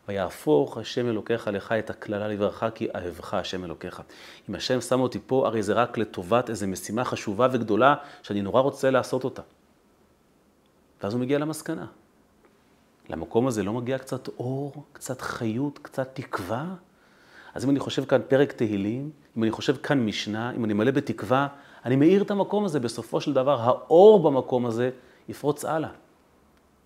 ויהפוך 0.09 0.79
השם 0.79 1.09
אלוקיך 1.09 1.49
לך 1.49 1.73
את 1.73 1.91
הקללה 1.91 2.29
לברכה, 2.29 2.71
כי 2.71 2.89
אהבך 2.95 3.35
השם 3.35 3.65
אלוקיך. 3.65 4.03
אם 4.49 4.55
השם 4.55 4.81
שם 4.81 5.01
אותי 5.01 5.19
פה, 5.27 5.47
הרי 5.47 5.63
זה 5.63 5.73
רק 5.73 5.99
לטובת 5.99 6.51
איזו 6.51 6.67
משימה 6.67 7.05
חשובה 7.05 7.49
וגדולה, 7.53 7.95
שאני 8.23 8.43
נורא 8.43 8.61
רוצה 8.61 8.91
לעשות 8.91 9.25
אותה. 9.25 9.43
ואז 11.03 11.13
הוא 11.13 11.21
מגיע 11.21 11.39
למסקנה. 11.39 11.87
למקום 13.09 13.47
הזה 13.47 13.63
לא 13.63 13.73
מגיע 13.73 13.99
קצת 13.99 14.29
אור, 14.29 14.85
קצת 14.93 15.21
חיות, 15.21 15.79
קצת 15.79 16.11
תקווה? 16.15 16.67
אז 17.55 17.65
אם 17.65 17.71
אני 17.71 17.79
חושב 17.79 18.05
כאן 18.05 18.21
פרק 18.29 18.53
תהילים, 18.53 19.11
אם 19.37 19.43
אני 19.43 19.51
חושב 19.51 19.77
כאן 19.77 20.07
משנה, 20.07 20.51
אם 20.51 20.65
אני 20.65 20.73
מלא 20.73 20.91
בתקווה, 20.91 21.49
אני 21.85 21.97
מאיר 21.97 22.23
את 22.23 22.31
המקום 22.31 22.65
הזה, 22.65 22.81
בסופו 22.81 23.21
של 23.21 23.33
דבר 23.33 23.61
האור 23.61 24.23
במקום 24.23 24.67
הזה 24.67 24.91
יפרוץ 25.29 25.65
הלאה. 25.65 25.91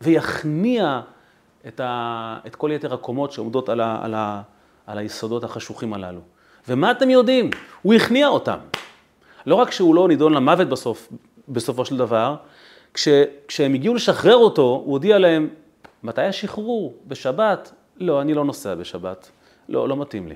ויכניע 0.01 1.01
את, 1.69 1.81
ה, 1.81 2.39
את 2.47 2.57
כל 2.57 2.71
יתר 2.75 2.95
הקומות 2.95 3.33
שעומדות 3.33 3.69
על, 3.69 3.81
ה, 3.81 3.99
על, 4.03 4.15
ה, 4.15 4.43
על 4.87 4.99
היסודות 4.99 5.45
החשוכים 5.45 5.95
הללו. 5.95 6.21
ומה 6.69 6.91
אתם 6.91 7.11
יודעים? 7.11 7.51
הוא 7.83 7.95
הכניע 7.95 8.29
אותם. 8.29 8.59
לא 9.47 9.55
רק 9.55 9.71
שהוא 9.71 9.95
לא 9.95 10.09
נידון 10.09 10.33
למוות 10.33 10.69
בסוף, 10.69 11.09
בסופו 11.49 11.85
של 11.85 11.97
דבר, 11.97 12.37
כש, 12.95 13.09
כשהם 13.49 13.75
הגיעו 13.75 13.95
לשחרר 13.95 14.37
אותו, 14.37 14.83
הוא 14.85 14.93
הודיע 14.93 15.19
להם, 15.19 15.49
מתי 16.03 16.23
השחרור? 16.23 16.95
בשבת? 17.07 17.73
לא, 17.97 18.21
אני 18.21 18.35
לא 18.35 18.45
נוסע 18.45 18.75
בשבת. 18.75 19.31
לא, 19.69 19.89
לא 19.89 19.97
מתאים 19.97 20.29
לי. 20.29 20.35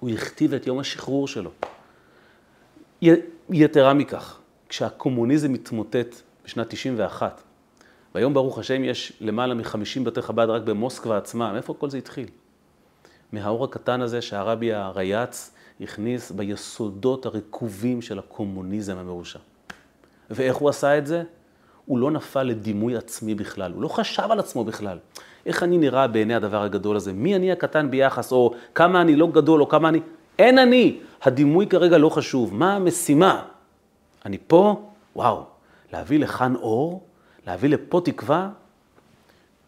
הוא 0.00 0.10
הכתיב 0.10 0.54
את 0.54 0.66
יום 0.66 0.78
השחרור 0.78 1.28
שלו. 1.28 1.50
יתרה 3.50 3.94
מכך, 3.94 4.38
כשהקומוניזם 4.68 5.52
מתמוטט 5.52 6.20
בשנת 6.44 6.68
91, 6.70 7.42
והיום 8.14 8.34
ברוך 8.34 8.58
השם 8.58 8.84
יש 8.84 9.12
למעלה 9.20 9.54
מ-50 9.54 10.04
בתי 10.04 10.22
חב"ד 10.22 10.48
רק 10.48 10.62
במוסקבה 10.62 11.16
עצמה, 11.16 11.52
מאיפה 11.52 11.74
כל 11.74 11.90
זה 11.90 11.98
התחיל? 11.98 12.26
מהאור 13.32 13.64
הקטן 13.64 14.00
הזה 14.00 14.22
שהרבי 14.22 14.72
הרייץ 14.72 15.54
הכניס 15.80 16.30
ביסודות 16.30 17.26
הרקובים 17.26 18.02
של 18.02 18.18
הקומוניזם 18.18 18.96
המרושע. 18.96 19.38
ואיך 20.30 20.56
הוא 20.56 20.68
עשה 20.68 20.98
את 20.98 21.06
זה? 21.06 21.22
הוא 21.86 21.98
לא 21.98 22.10
נפל 22.10 22.42
לדימוי 22.42 22.96
עצמי 22.96 23.34
בכלל, 23.34 23.72
הוא 23.72 23.82
לא 23.82 23.88
חשב 23.88 24.28
על 24.30 24.38
עצמו 24.38 24.64
בכלל. 24.64 24.98
איך 25.46 25.62
אני 25.62 25.78
נראה 25.78 26.06
בעיני 26.06 26.34
הדבר 26.34 26.62
הגדול 26.62 26.96
הזה? 26.96 27.12
מי 27.12 27.36
אני 27.36 27.52
הקטן 27.52 27.90
ביחס, 27.90 28.32
או 28.32 28.54
כמה 28.74 29.00
אני 29.00 29.16
לא 29.16 29.26
גדול, 29.26 29.60
או 29.60 29.68
כמה 29.68 29.88
אני... 29.88 30.00
אין 30.38 30.58
אני. 30.58 30.98
הדימוי 31.22 31.66
כרגע 31.66 31.98
לא 31.98 32.08
חשוב. 32.08 32.54
מה 32.54 32.76
המשימה? 32.76 33.42
אני 34.26 34.38
פה, 34.46 34.90
וואו, 35.16 35.44
להביא 35.92 36.18
לכאן 36.18 36.54
אור, 36.56 37.02
להביא 37.46 37.68
לפה 37.68 38.00
תקווה, 38.04 38.50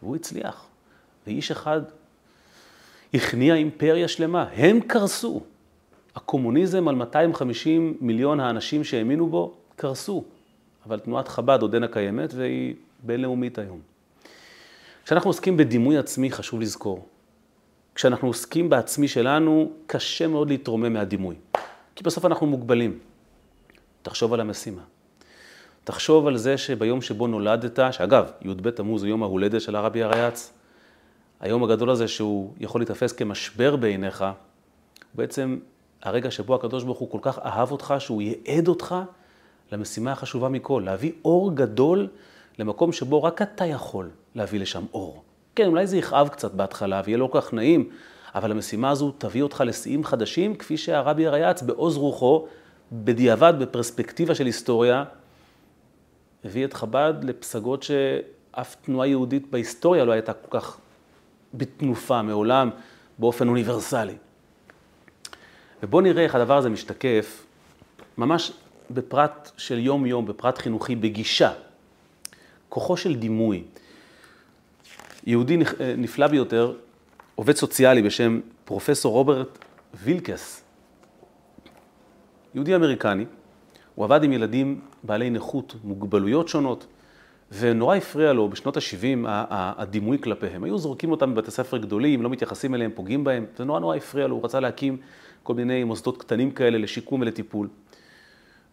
והוא 0.03 0.15
הצליח. 0.15 0.65
ואיש 1.27 1.51
אחד 1.51 1.81
הכניע 3.13 3.55
אימפריה 3.55 4.07
שלמה, 4.07 4.45
הם 4.53 4.79
קרסו. 4.79 5.41
הקומוניזם 6.15 6.87
על 6.87 6.95
250 6.95 7.97
מיליון 8.01 8.39
האנשים 8.39 8.83
שהאמינו 8.83 9.27
בו, 9.27 9.53
קרסו. 9.75 10.23
אבל 10.85 10.99
תנועת 10.99 11.27
חב"ד 11.27 11.61
עודנה 11.61 11.87
קיימת 11.87 12.33
והיא 12.33 12.75
בינלאומית 13.03 13.57
היום. 13.57 13.79
כשאנחנו 15.05 15.29
עוסקים 15.29 15.57
בדימוי 15.57 15.97
עצמי, 15.97 16.31
חשוב 16.31 16.61
לזכור. 16.61 17.07
כשאנחנו 17.95 18.27
עוסקים 18.27 18.69
בעצמי 18.69 19.07
שלנו, 19.07 19.71
קשה 19.87 20.27
מאוד 20.27 20.49
להתרומם 20.49 20.93
מהדימוי. 20.93 21.35
כי 21.95 22.03
בסוף 22.03 22.25
אנחנו 22.25 22.47
מוגבלים. 22.47 22.99
תחשוב 24.01 24.33
על 24.33 24.39
המשימה. 24.39 24.81
תחשוב 25.83 26.27
על 26.27 26.37
זה 26.37 26.57
שביום 26.57 27.01
שבו 27.01 27.27
נולדת, 27.27 27.79
שאגב, 27.91 28.31
י"ב 28.41 28.69
תמוז 28.69 29.03
הוא 29.03 29.09
יום 29.09 29.23
ההולדת 29.23 29.61
של 29.61 29.75
הרבי 29.75 30.03
הריאץ, 30.03 30.53
היום 31.39 31.63
הגדול 31.63 31.89
הזה 31.89 32.07
שהוא 32.07 32.53
יכול 32.59 32.81
להיתפס 32.81 33.11
כמשבר 33.11 33.75
בעיניך, 33.75 34.25
בעצם 35.13 35.59
הרגע 36.03 36.31
שבו 36.31 36.55
הקדוש 36.55 36.83
ברוך 36.83 36.99
הוא 36.99 37.09
כל 37.09 37.19
כך 37.21 37.39
אהב 37.39 37.71
אותך, 37.71 37.93
שהוא 37.99 38.21
ייעד 38.21 38.67
אותך 38.67 38.95
למשימה 39.71 40.11
החשובה 40.11 40.49
מכל, 40.49 40.81
להביא 40.85 41.11
אור 41.25 41.55
גדול 41.55 42.07
למקום 42.59 42.91
שבו 42.91 43.23
רק 43.23 43.41
אתה 43.41 43.65
יכול 43.65 44.09
להביא 44.35 44.59
לשם 44.59 44.83
אור. 44.93 45.23
כן, 45.55 45.67
אולי 45.67 45.87
זה 45.87 45.97
יכאב 45.97 46.27
קצת 46.27 46.53
בהתחלה 46.53 47.01
ויהיה 47.05 47.17
לא 47.17 47.27
כל 47.31 47.41
כך 47.41 47.53
נעים, 47.53 47.89
אבל 48.35 48.51
המשימה 48.51 48.89
הזו 48.89 49.13
תביא 49.17 49.43
אותך 49.43 49.63
לשיאים 49.65 50.03
חדשים, 50.03 50.55
כפי 50.55 50.77
שהרבי 50.77 51.27
הריאץ 51.27 51.61
בעוז 51.61 51.97
רוחו, 51.97 52.47
בדיעבד, 52.91 53.53
בפרספקטיבה 53.59 54.35
של 54.35 54.45
היסטוריה, 54.45 55.03
הביא 56.45 56.65
את 56.65 56.73
חב"ד 56.73 57.13
לפסגות 57.23 57.83
שאף 57.83 58.75
תנועה 58.81 59.07
יהודית 59.07 59.51
בהיסטוריה 59.51 60.05
לא 60.05 60.11
הייתה 60.11 60.33
כל 60.33 60.59
כך 60.59 60.77
בתנופה 61.53 62.21
מעולם, 62.21 62.69
באופן 63.19 63.47
אוניברסלי. 63.47 64.15
ובואו 65.83 66.01
נראה 66.01 66.23
איך 66.23 66.35
הדבר 66.35 66.57
הזה 66.57 66.69
משתקף 66.69 67.45
ממש 68.17 68.51
בפרט 68.91 69.51
של 69.57 69.79
יום-יום, 69.79 70.25
בפרט 70.25 70.57
חינוכי, 70.57 70.95
בגישה. 70.95 71.51
כוחו 72.69 72.97
של 72.97 73.15
דימוי. 73.15 73.63
יהודי 75.25 75.57
נפלא 75.97 76.27
ביותר, 76.27 76.75
עובד 77.35 77.55
סוציאלי 77.55 78.01
בשם 78.01 78.39
פרופסור 78.65 79.13
רוברט 79.13 79.57
וילקס, 79.93 80.63
יהודי 82.55 82.75
אמריקני, 82.75 83.25
הוא 83.95 84.05
עבד 84.05 84.23
עם 84.23 84.31
ילדים 84.31 84.81
בעלי 85.03 85.29
נכות, 85.29 85.75
מוגבלויות 85.83 86.47
שונות, 86.47 86.85
ונורא 87.51 87.95
הפריע 87.95 88.33
לו 88.33 88.49
בשנות 88.49 88.77
ה-70 88.77 89.27
הדימוי 89.49 90.17
כלפיהם. 90.19 90.63
היו 90.63 90.77
זורקים 90.77 91.11
אותם 91.11 91.35
בבתי 91.35 91.51
ספר 91.51 91.77
גדולים, 91.77 92.21
לא 92.21 92.29
מתייחסים 92.29 92.75
אליהם, 92.75 92.91
פוגעים 92.95 93.23
בהם, 93.23 93.45
זה 93.57 93.63
נורא 93.63 93.79
נורא 93.79 93.95
הפריע 93.95 94.27
לו, 94.27 94.35
הוא 94.35 94.43
רצה 94.43 94.59
להקים 94.59 94.97
כל 95.43 95.53
מיני 95.53 95.83
מוסדות 95.83 96.17
קטנים 96.17 96.51
כאלה 96.51 96.77
לשיקום 96.77 97.21
ולטיפול. 97.21 97.67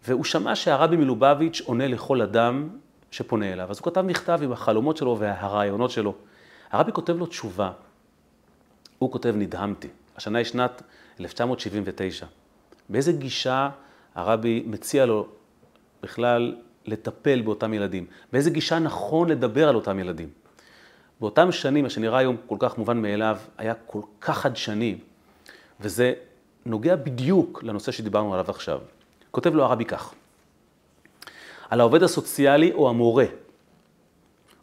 והוא 0.09 0.25
שמע 0.25 0.55
שהרבי 0.55 0.97
מלובביץ' 0.97 1.63
עונה 1.65 1.89
לכל 1.89 2.23
אדם 2.23 2.69
שפונה 3.11 3.53
אליו. 3.53 3.71
אז 3.71 3.79
הוא 3.79 3.85
כתב 3.85 4.01
מכתב 4.01 4.41
עם 4.43 4.53
החלומות 4.53 4.97
שלו 4.97 5.17
והרעיונות 5.19 5.91
שלו. 5.91 6.15
הרבי 6.71 6.93
כותב 6.93 7.17
לו 7.17 7.27
תשובה. 7.27 7.73
הוא 8.99 9.13
כותב, 9.13 9.35
נדהמתי. 9.37 9.89
השנה 10.17 10.39
היא 10.39 10.47
שנת 10.47 10.83
1979. 11.21 12.27
באיזה 12.89 13.13
גישה 13.13 13.71
הרבי 14.15 14.63
מציע 14.67 15.07
לו 15.07 15.27
בכלל 16.03 16.57
לטפל 16.87 17.41
באותם 17.41 17.75
ילדים? 17.75 18.07
באיזה 18.33 18.51
גישה 18.51 18.79
נכון 18.79 19.29
לדבר 19.29 19.69
על 19.69 19.75
אותם 19.75 19.99
ילדים? 19.99 20.29
באותם 21.21 21.53
שנים, 21.53 21.85
מה 21.85 21.91
שנראה 21.91 22.19
היום 22.19 22.37
כל 22.47 22.57
כך 22.59 22.79
מובן 22.79 23.03
מאליו, 23.03 23.39
היה 23.59 23.75
כל 23.75 24.01
כך 24.21 24.39
חדשני, 24.39 24.99
וזה 25.81 26.13
נוגע 26.67 26.97
בדיוק 26.97 27.63
לנושא 27.63 27.93
שדיברנו 27.93 28.35
עליו 28.35 28.47
עכשיו. 28.49 28.81
כותב 29.31 29.55
לו 29.55 29.65
הרבי 29.65 29.85
כך, 29.85 30.15
על 31.71 31.81
העובד 31.81 32.03
הסוציאלי 32.03 32.73
או 32.73 32.89
המורה, 32.89 33.25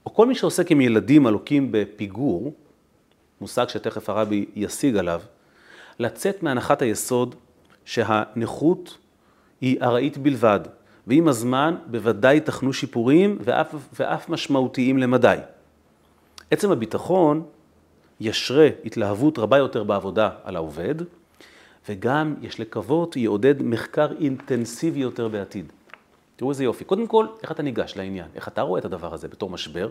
או 0.06 0.14
כל 0.14 0.28
מי 0.28 0.36
שעוסק 0.36 0.72
עם 0.72 0.82
ילדים 0.82 1.28
הלוקים 1.28 1.68
בפיגור, 1.72 2.54
מושג 3.42 3.68
שתכף 3.68 4.10
הרבי 4.10 4.46
ישיג 4.56 4.98
עליו, 4.98 5.22
לצאת 6.00 6.44
מהנחת 6.44 6.82
היסוד 6.82 7.36
שהנכות 7.86 8.98
היא 9.62 9.82
ארעית 9.82 10.18
בלבד, 10.18 10.60
ועם 11.08 11.28
הזמן 11.28 11.76
בוודאי 11.92 12.34
ייתכנו 12.34 12.74
שיפורים 12.74 13.38
ואף, 13.42 13.76
ואף 14.00 14.30
משמעותיים 14.30 14.98
למדי. 14.98 15.38
עצם 16.52 16.72
הביטחון 16.72 17.44
ישרה 18.20 18.68
התלהבות 18.86 19.40
רבה 19.40 19.58
יותר 19.58 19.84
בעבודה 19.84 20.30
על 20.44 20.56
העובד, 20.56 20.96
וגם, 21.90 22.36
יש 22.42 22.60
לקוות, 22.60 23.16
יעודד 23.16 23.64
מחקר 23.64 24.08
אינטנסיבי 24.20 25.00
יותר 25.00 25.28
בעתיד. 25.28 25.72
תראו 26.36 26.50
איזה 26.50 26.64
יופי. 26.64 26.84
קודם 26.84 27.08
כל, 27.08 27.26
איך 27.44 27.52
אתה 27.52 27.64
ניגש 27.64 27.94
לעניין? 27.98 28.28
איך 28.36 28.48
אתה 28.48 28.62
רואה 28.62 28.80
את 28.80 28.86
הדבר 28.86 29.14
הזה? 29.14 29.28
בתור 29.28 29.50
משבר? 29.50 29.90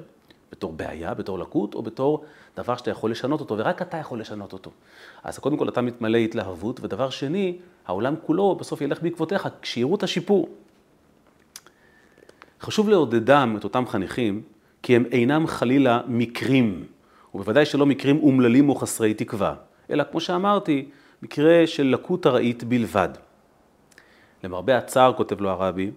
בתור 0.53 0.73
בעיה? 0.73 1.15
בתור 1.15 1.39
לקות? 1.39 1.75
או 1.75 1.83
בתור 1.83 2.25
דבר 2.57 2.77
שאתה 2.77 2.91
יכול 2.91 3.11
לשנות 3.11 3.41
אותו, 3.41 3.59
ורק 3.59 3.83
אתה 3.83 3.97
יכול 3.97 4.21
לשנות 4.21 4.53
אותו? 4.53 4.71
אז 5.25 5.39
קודם 5.39 5.57
כל 5.57 5.69
אתה 5.69 5.81
מתמלא 5.81 6.19
התלהבות, 6.19 6.81
ודבר 6.83 7.11
שני, 7.11 7.59
העולם 7.87 8.15
כולו 8.27 8.55
בסוף 8.55 8.81
ילך 8.81 9.03
בעקבותיך, 9.03 9.49
כשיראו 9.63 9.95
את 9.95 10.03
השיפור. 10.03 10.49
חשוב 12.61 12.89
לעודדם 12.89 13.55
את 13.59 13.65
אותם 13.65 13.87
חניכים, 13.87 14.43
כי 14.83 14.97
הם 14.97 15.05
אינם 15.13 15.47
חלילה 15.47 16.01
מקרים, 16.07 16.85
ובוודאי 17.35 17.65
שלא 17.65 17.87
מקרים 17.87 18.19
אומללים 18.23 18.69
או 18.69 18.75
חסרי 18.75 19.15
תקווה, 19.15 19.55
אלא 19.91 20.05
כמו 20.11 20.21
שאמרתי, 20.21 20.89
מקרה 21.23 21.67
של 21.67 21.87
לקות 21.87 22.27
ארעית 22.27 22.65
בלבד. 22.65 23.09
למרבה 24.45 24.79
הצער, 24.79 25.13
כותב 25.13 25.41
לו 25.41 25.51
הרבי, 25.51 25.91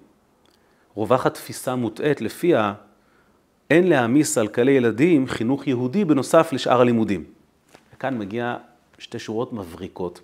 רווחת 0.96 1.34
תפיסה 1.34 1.76
מוטעית 1.76 2.22
לפיה 2.22 2.74
אין 3.70 3.88
להעמיס 3.88 4.38
על 4.38 4.48
קהלי 4.48 4.72
ילדים 4.72 5.28
חינוך 5.28 5.68
יהודי 5.68 6.06
בנוסף 6.06 6.54
לשאר 6.54 6.82
הלימודים. 6.82 7.24
וכאן 7.96 8.18
מגיע 8.18 8.58
שתי 8.98 9.20
שורות 9.20 9.54
מבריקות. 9.54 10.22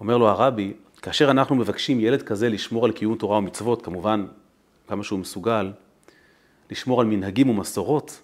אומר 0.00 0.18
לו 0.18 0.28
הרבי, 0.28 0.72
כאשר 1.02 1.30
אנחנו 1.30 1.56
מבקשים 1.56 2.00
ילד 2.00 2.22
כזה 2.22 2.48
לשמור 2.48 2.84
על 2.84 2.92
קיום 2.92 3.16
תורה 3.16 3.38
ומצוות, 3.38 3.82
כמובן 3.82 4.26
כמה 4.88 5.04
שהוא 5.04 5.18
מסוגל, 5.18 5.72
לשמור 6.70 7.00
על 7.00 7.06
מנהגים 7.06 7.50
ומסורות, 7.50 8.20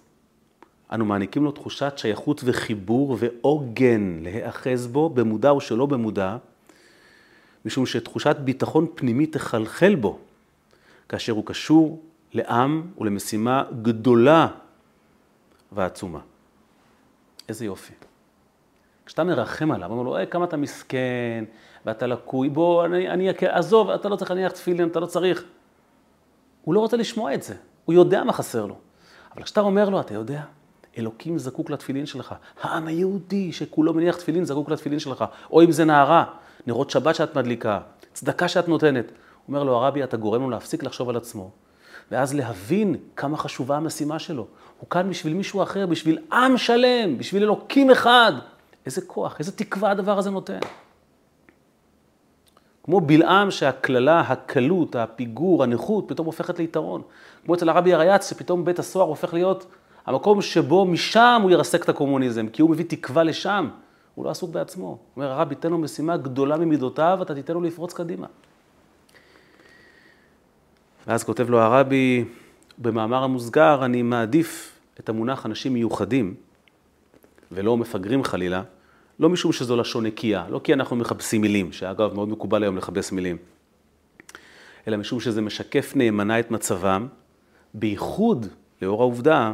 אנו 0.91 1.05
מעניקים 1.05 1.43
לו 1.43 1.51
תחושת 1.51 1.93
שייכות 1.97 2.41
וחיבור 2.45 3.17
ועוגן 3.19 4.19
להיאחז 4.21 4.87
בו, 4.87 5.09
במודע 5.09 5.49
או 5.49 5.61
שלא 5.61 5.85
במודע, 5.85 6.37
משום 7.65 7.85
שתחושת 7.85 8.35
ביטחון 8.35 8.87
פנימי 8.95 9.25
תחלחל 9.25 9.95
בו, 9.95 10.19
כאשר 11.09 11.33
הוא 11.33 11.45
קשור 11.45 12.01
לעם 12.35 12.83
ולמשימה 12.97 13.63
גדולה 13.81 14.47
ועצומה. 15.71 16.19
איזה 17.49 17.65
יופי. 17.65 17.93
כשאתה 19.05 19.23
מרחם 19.23 19.71
עליו, 19.71 19.91
אומר 19.91 20.03
לו, 20.03 20.15
היי, 20.15 20.27
כמה 20.27 20.45
אתה 20.45 20.57
מסכן, 20.57 21.45
ואתה 21.85 22.07
לקוי, 22.07 22.49
בוא, 22.49 22.85
אני, 22.85 23.09
אני, 23.09 23.29
עזוב, 23.49 23.89
אתה 23.89 24.09
לא 24.09 24.15
צריך 24.15 24.31
להניח 24.31 24.51
תפילין, 24.51 24.87
אתה 24.87 24.99
לא 24.99 25.05
צריך. 25.05 25.43
הוא 26.61 26.73
לא 26.73 26.79
רוצה 26.79 26.97
לשמוע 26.97 27.33
את 27.33 27.43
זה, 27.43 27.55
הוא 27.85 27.93
יודע 27.93 28.23
מה 28.23 28.33
חסר 28.33 28.65
לו. 28.65 28.75
אבל 29.35 29.43
כשאתה 29.43 29.61
אומר 29.61 29.89
לו, 29.89 29.99
אתה 29.99 30.13
יודע, 30.13 30.41
אלוקים 30.97 31.37
זקוק 31.37 31.69
לתפילין 31.69 32.05
שלך. 32.05 32.35
העם 32.61 32.87
היהודי 32.87 33.51
שכולו 33.51 33.93
מניח 33.93 34.15
תפילין 34.15 34.45
זקוק 34.45 34.69
לתפילין 34.69 34.99
שלך. 34.99 35.25
או 35.51 35.63
אם 35.63 35.71
זה 35.71 35.85
נערה, 35.85 36.25
נרות 36.67 36.89
שבת 36.89 37.15
שאת 37.15 37.37
מדליקה, 37.37 37.79
צדקה 38.13 38.47
שאת 38.47 38.67
נותנת. 38.67 39.11
אומר 39.47 39.63
לו 39.63 39.75
הרבי, 39.75 40.03
אתה 40.03 40.17
גורם 40.17 40.41
לו 40.41 40.49
להפסיק 40.49 40.83
לחשוב 40.83 41.09
על 41.09 41.15
עצמו, 41.15 41.51
ואז 42.11 42.33
להבין 42.33 42.95
כמה 43.15 43.37
חשובה 43.37 43.77
המשימה 43.77 44.19
שלו. 44.19 44.47
הוא 44.79 44.89
כאן 44.89 45.09
בשביל 45.09 45.33
מישהו 45.33 45.63
אחר, 45.63 45.85
בשביל 45.85 46.19
עם 46.31 46.57
שלם, 46.57 47.17
בשביל 47.17 47.43
אלוקים 47.43 47.91
אחד. 47.91 48.33
איזה 48.85 49.01
כוח, 49.01 49.39
איזה 49.39 49.51
תקווה 49.51 49.91
הדבר 49.91 50.17
הזה 50.17 50.31
נותן. 50.31 50.59
כמו 52.83 53.01
בלעם 53.01 53.51
שהקללה, 53.51 54.19
הקלות, 54.19 54.95
הפיגור, 54.95 55.63
הנכות, 55.63 56.05
פתאום 56.07 56.25
הופכת 56.25 56.59
ליתרון. 56.59 57.01
כמו 57.45 57.55
אצל 57.55 57.69
הרבי 57.69 57.93
הרייץ, 57.93 58.29
שפתאום 58.29 58.65
בית 58.65 58.79
הסוהר 58.79 59.07
הופך 59.07 59.33
להיות 59.33 59.65
המקום 60.05 60.41
שבו 60.41 60.85
משם 60.85 61.39
הוא 61.43 61.51
ירסק 61.51 61.83
את 61.83 61.89
הקומוניזם, 61.89 62.47
כי 62.47 62.61
הוא 62.61 62.69
מביא 62.69 62.85
תקווה 62.87 63.23
לשם. 63.23 63.69
הוא 64.15 64.25
לא 64.25 64.29
עסוק 64.29 64.51
בעצמו. 64.51 64.87
הוא 64.87 64.97
אומר, 65.15 65.31
הרבי, 65.31 65.55
תן 65.55 65.69
לו 65.69 65.77
משימה 65.77 66.17
גדולה 66.17 66.57
ממידותיו, 66.57 67.19
אתה 67.21 67.35
תיתן 67.35 67.53
לו 67.53 67.61
לפרוץ 67.61 67.93
קדימה. 67.93 68.27
ואז 71.07 71.23
כותב 71.23 71.49
לו 71.49 71.59
הרבי, 71.59 72.25
במאמר 72.77 73.23
המוסגר, 73.23 73.85
אני 73.85 74.01
מעדיף 74.01 74.71
את 74.99 75.09
המונח 75.09 75.45
אנשים 75.45 75.73
מיוחדים, 75.73 76.35
ולא 77.51 77.77
מפגרים 77.77 78.23
חלילה, 78.23 78.63
לא 79.19 79.29
משום 79.29 79.51
שזו 79.51 79.75
לשון 79.75 80.05
נקייה, 80.05 80.45
לא 80.49 80.61
כי 80.63 80.73
אנחנו 80.73 80.95
מחפשים 80.95 81.41
מילים, 81.41 81.71
שאגב 81.71 82.13
מאוד 82.13 82.29
מקובל 82.29 82.63
היום 82.63 82.77
לכבס 82.77 83.11
מילים, 83.11 83.37
אלא 84.87 84.97
משום 84.97 85.19
שזה 85.19 85.41
משקף 85.41 85.93
נאמנה 85.95 86.39
את 86.39 86.51
מצבם, 86.51 87.07
בייחוד 87.73 88.47
לאור 88.81 89.01
העובדה 89.01 89.53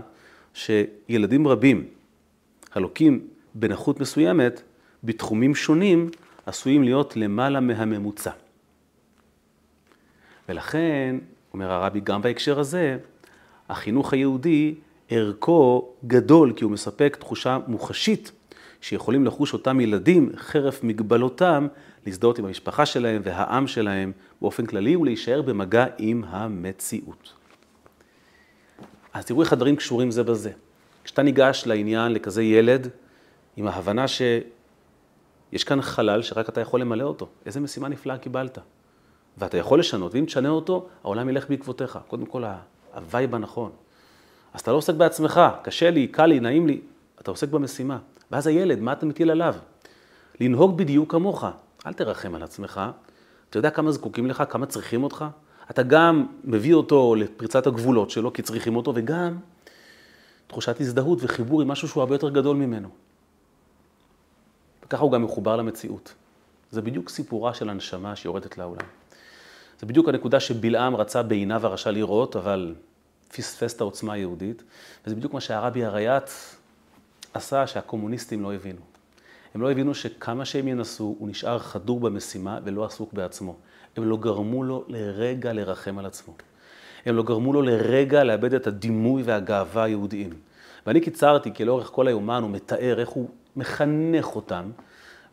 שילדים 0.53 1.47
רבים 1.47 1.87
הלוקים 2.73 3.27
בנכות 3.55 3.99
מסוימת, 3.99 4.61
בתחומים 5.03 5.55
שונים, 5.55 6.09
עשויים 6.45 6.83
להיות 6.83 7.17
למעלה 7.17 7.59
מהממוצע. 7.59 8.31
ולכן, 10.49 11.15
אומר 11.53 11.71
הרבי, 11.71 11.99
גם 11.99 12.21
בהקשר 12.21 12.59
הזה, 12.59 12.97
החינוך 13.69 14.13
היהודי, 14.13 14.75
ערכו 15.09 15.89
גדול, 16.07 16.53
כי 16.55 16.63
הוא 16.63 16.71
מספק 16.71 17.17
תחושה 17.19 17.57
מוחשית 17.67 18.31
שיכולים 18.81 19.25
לחוש 19.25 19.53
אותם 19.53 19.79
ילדים, 19.79 20.29
חרף 20.35 20.83
מגבלותם, 20.83 21.67
להזדהות 22.05 22.39
עם 22.39 22.45
המשפחה 22.45 22.85
שלהם 22.85 23.21
והעם 23.25 23.67
שלהם 23.67 24.11
באופן 24.41 24.65
כללי 24.65 24.95
ולהישאר 24.95 25.41
במגע 25.41 25.85
עם 25.97 26.23
המציאות. 26.27 27.33
אז 29.13 29.25
תראו 29.25 29.41
איך 29.41 29.53
הדברים 29.53 29.75
קשורים 29.75 30.11
זה 30.11 30.23
בזה. 30.23 30.51
כשאתה 31.03 31.21
ניגש 31.21 31.63
לעניין 31.65 32.13
לכזה 32.13 32.43
ילד, 32.43 32.87
עם 33.57 33.67
ההבנה 33.67 34.07
שיש 34.07 35.63
כאן 35.63 35.81
חלל 35.81 36.21
שרק 36.21 36.49
אתה 36.49 36.61
יכול 36.61 36.81
למלא 36.81 37.03
אותו, 37.03 37.27
איזה 37.45 37.59
משימה 37.59 37.87
נפלאה 37.87 38.17
קיבלת. 38.17 38.57
ואתה 39.37 39.57
יכול 39.57 39.79
לשנות, 39.79 40.15
ואם 40.15 40.25
תשנה 40.25 40.49
אותו, 40.49 40.87
העולם 41.03 41.29
ילך 41.29 41.49
בעקבותיך. 41.49 41.99
קודם 42.07 42.25
כל, 42.25 42.43
ה 42.93 43.02
vibe 43.02 43.35
הנכון. 43.35 43.71
אז 44.53 44.61
אתה 44.61 44.71
לא 44.71 44.77
עוסק 44.77 44.93
בעצמך, 44.93 45.41
קשה 45.63 45.89
לי, 45.89 46.07
קל 46.07 46.25
לי, 46.25 46.39
נעים 46.39 46.67
לי, 46.67 46.81
אתה 47.21 47.31
עוסק 47.31 47.49
במשימה. 47.49 47.97
ואז 48.31 48.47
הילד, 48.47 48.79
מה 48.79 48.93
אתה 48.93 49.05
מטיל 49.05 49.31
עליו? 49.31 49.55
לנהוג 50.39 50.77
בדיוק 50.77 51.11
כמוך. 51.11 51.45
אל 51.85 51.93
תרחם 51.93 52.35
על 52.35 52.43
עצמך. 52.43 52.81
אתה 53.49 53.57
יודע 53.57 53.69
כמה 53.69 53.91
זקוקים 53.91 54.27
לך, 54.27 54.43
כמה 54.49 54.65
צריכים 54.65 55.03
אותך? 55.03 55.25
אתה 55.71 55.83
גם 55.83 56.25
מביא 56.43 56.73
אותו 56.73 57.15
לפריצת 57.15 57.67
הגבולות 57.67 58.09
שלו, 58.09 58.33
כי 58.33 58.41
צריכים 58.41 58.75
אותו, 58.75 58.91
וגם 58.95 59.37
תחושת 60.47 60.81
הזדהות 60.81 61.19
וחיבור 61.21 61.61
עם 61.61 61.67
משהו 61.67 61.87
שהוא 61.87 62.01
הרבה 62.01 62.15
יותר 62.15 62.29
גדול 62.29 62.57
ממנו. 62.57 62.89
וככה 64.85 65.03
הוא 65.03 65.11
גם 65.11 65.23
מחובר 65.23 65.55
למציאות. 65.55 66.13
זה 66.71 66.81
בדיוק 66.81 67.09
סיפורה 67.09 67.53
של 67.53 67.69
הנשמה 67.69 68.15
שיורדת 68.15 68.57
לעולם. 68.57 68.85
זה 69.81 69.87
בדיוק 69.87 70.09
הנקודה 70.09 70.39
שבלעם 70.39 70.95
רצה 70.95 71.23
בעיניו 71.23 71.65
הרשע 71.67 71.91
לראות, 71.91 72.35
אבל 72.35 72.75
פספס 73.35 73.75
את 73.75 73.81
העוצמה 73.81 74.13
היהודית, 74.13 74.63
וזה 75.05 75.15
בדיוק 75.15 75.33
מה 75.33 75.41
שהרבי 75.41 75.85
הרייץ 75.85 76.55
עשה 77.33 77.67
שהקומוניסטים 77.67 78.43
לא 78.43 78.53
הבינו. 78.53 78.81
הם 79.55 79.61
לא 79.61 79.71
הבינו 79.71 79.95
שכמה 79.95 80.45
שהם 80.45 80.67
ינסו, 80.67 81.15
הוא 81.19 81.29
נשאר 81.29 81.59
חדור 81.59 81.99
במשימה 81.99 82.59
ולא 82.63 82.85
עסוק 82.85 83.13
בעצמו. 83.13 83.55
הם 83.97 84.09
לא 84.09 84.17
גרמו 84.17 84.63
לו 84.63 84.83
לרגע 84.87 85.53
לרחם 85.53 85.99
על 85.99 86.05
עצמו. 86.05 86.33
הם 87.05 87.15
לא 87.15 87.23
גרמו 87.23 87.53
לו 87.53 87.61
לרגע 87.61 88.23
לאבד 88.23 88.53
את 88.53 88.67
הדימוי 88.67 89.23
והגאווה 89.23 89.83
היהודיים. 89.83 90.33
ואני 90.87 91.01
קיצרתי, 91.01 91.53
כי 91.53 91.65
לאורך 91.65 91.87
כל 91.87 92.07
היומן 92.07 92.43
הוא 92.43 92.51
מתאר 92.51 92.99
איך 92.99 93.09
הוא 93.09 93.29
מחנך 93.55 94.35
אותם, 94.35 94.71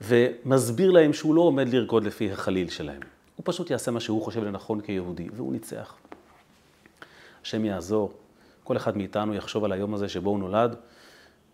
ומסביר 0.00 0.90
להם 0.90 1.12
שהוא 1.12 1.34
לא 1.34 1.40
עומד 1.40 1.68
לרקוד 1.68 2.04
לפי 2.04 2.32
החליל 2.32 2.68
שלהם. 2.68 3.00
הוא 3.38 3.44
פשוט 3.46 3.70
יעשה 3.70 3.90
מה 3.90 4.00
שהוא 4.00 4.22
חושב 4.22 4.44
לנכון 4.44 4.80
כיהודי, 4.80 5.28
והוא 5.32 5.52
ניצח. 5.52 5.94
השם 7.42 7.64
יעזור, 7.64 8.12
כל 8.64 8.76
אחד 8.76 8.96
מאיתנו 8.96 9.34
יחשוב 9.34 9.64
על 9.64 9.72
היום 9.72 9.94
הזה 9.94 10.08
שבו 10.08 10.30
הוא 10.30 10.38
נולד, 10.38 10.76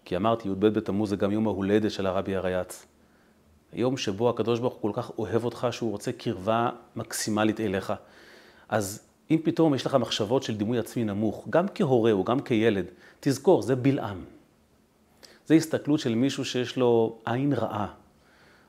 כי 0.05 0.17
אמרתי, 0.17 0.49
י"ב 0.49 0.67
בתמוז 0.67 1.11
זה 1.11 1.17
גם 1.17 1.33
יום 1.33 1.47
ההולדת 1.47 1.91
של 1.91 2.07
הרבי 2.07 2.37
הרייץ. 2.37 2.87
היום 3.73 3.97
שבו 3.97 4.31
הקדוש 4.31 4.61
ברוך 4.61 4.75
הוא 4.75 4.93
כל 4.93 5.03
כך 5.03 5.19
אוהב 5.19 5.45
אותך, 5.45 5.67
שהוא 5.71 5.91
רוצה 5.91 6.13
קרבה 6.13 6.71
מקסימלית 6.97 7.61
אליך. 7.61 7.93
אז 8.69 9.03
אם 9.31 9.39
פתאום 9.45 9.75
יש 9.75 9.87
לך 9.87 9.95
מחשבות 9.95 10.43
של 10.43 10.57
דימוי 10.57 10.79
עצמי 10.79 11.05
נמוך, 11.05 11.47
גם 11.51 11.67
כהורה 11.75 12.13
או 12.13 12.25
גם 12.25 12.41
כילד, 12.41 12.85
תזכור, 13.21 13.63
זה 13.63 13.77
בלעם. 13.77 14.25
זה 15.47 15.55
הסתכלות 15.55 16.01
של 16.01 16.15
מישהו 16.15 16.45
שיש 16.45 16.77
לו 16.77 17.19
עין 17.25 17.53
רעה. 17.53 17.87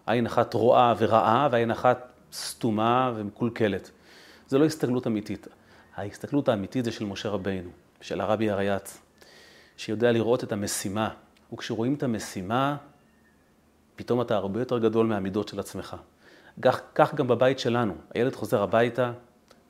עין 0.05 0.25
אחת 0.25 0.53
רואה 0.53 0.93
ורעה, 0.97 1.47
ועין 1.51 1.71
אחת 1.71 2.14
סתומה 2.35 3.13
ומקולקלת. 3.15 3.91
זה 4.47 4.57
לא 4.57 4.65
הסתכלות 4.65 5.07
אמיתית. 5.07 5.47
ההסתכלות 5.95 6.49
האמיתית 6.49 6.85
זה 6.85 6.91
של 6.91 7.05
משה 7.05 7.29
רבינו, 7.29 7.69
של 8.01 8.21
הרבי 8.21 8.49
הרייץ, 8.49 9.01
שיודע 9.77 10.11
לראות 10.11 10.43
את 10.43 10.51
המשימה. 10.51 11.09
וכשרואים 11.53 11.93
את 11.93 12.03
המשימה, 12.03 12.77
פתאום 13.95 14.21
אתה 14.21 14.35
הרבה 14.35 14.61
יותר 14.61 14.79
גדול 14.79 15.05
מהמידות 15.05 15.47
של 15.47 15.59
עצמך. 15.59 15.95
כך, 16.61 16.81
כך 16.95 17.15
גם 17.15 17.27
בבית 17.27 17.59
שלנו. 17.59 17.93
הילד 18.13 18.35
חוזר 18.35 18.61
הביתה, 18.61 19.11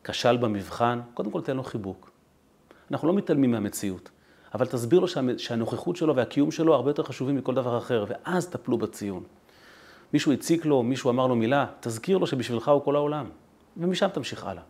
כשל 0.04 0.38
במבחן, 0.38 1.02
קודם 1.14 1.32
כל 1.32 1.42
תן 1.42 1.58
לו 1.58 1.64
חיבוק. 1.64 2.12
אנחנו 2.92 3.08
לא 3.08 3.14
מתעלמים 3.14 3.52
מהמציאות, 3.52 4.10
אבל 4.54 4.66
תסביר 4.66 5.00
לו 5.00 5.08
שהנוכחות 5.38 5.96
שלו 5.96 6.16
והקיום 6.16 6.52
שלו 6.52 6.74
הרבה 6.74 6.90
יותר 6.90 7.04
חשובים 7.04 7.36
מכל 7.36 7.56
דבר 7.56 7.78
אחר, 7.78 8.06
ואז 8.08 8.48
טפלו 8.48 8.78
בציון. 8.78 9.24
מישהו 10.16 10.32
הציק 10.32 10.66
לו, 10.66 10.84
מישהו 10.84 11.10
אמר 11.10 11.28
לו 11.28 11.36
מילה, 11.36 11.66
תזכיר 11.80 12.18
לו 12.18 12.28
שבשבילך 12.28 12.70
הוא 12.70 12.82
כל 12.84 12.96
העולם, 12.96 13.26
ומשם 13.78 14.08
תמשיך 14.14 14.46
הלאה. 14.46 14.64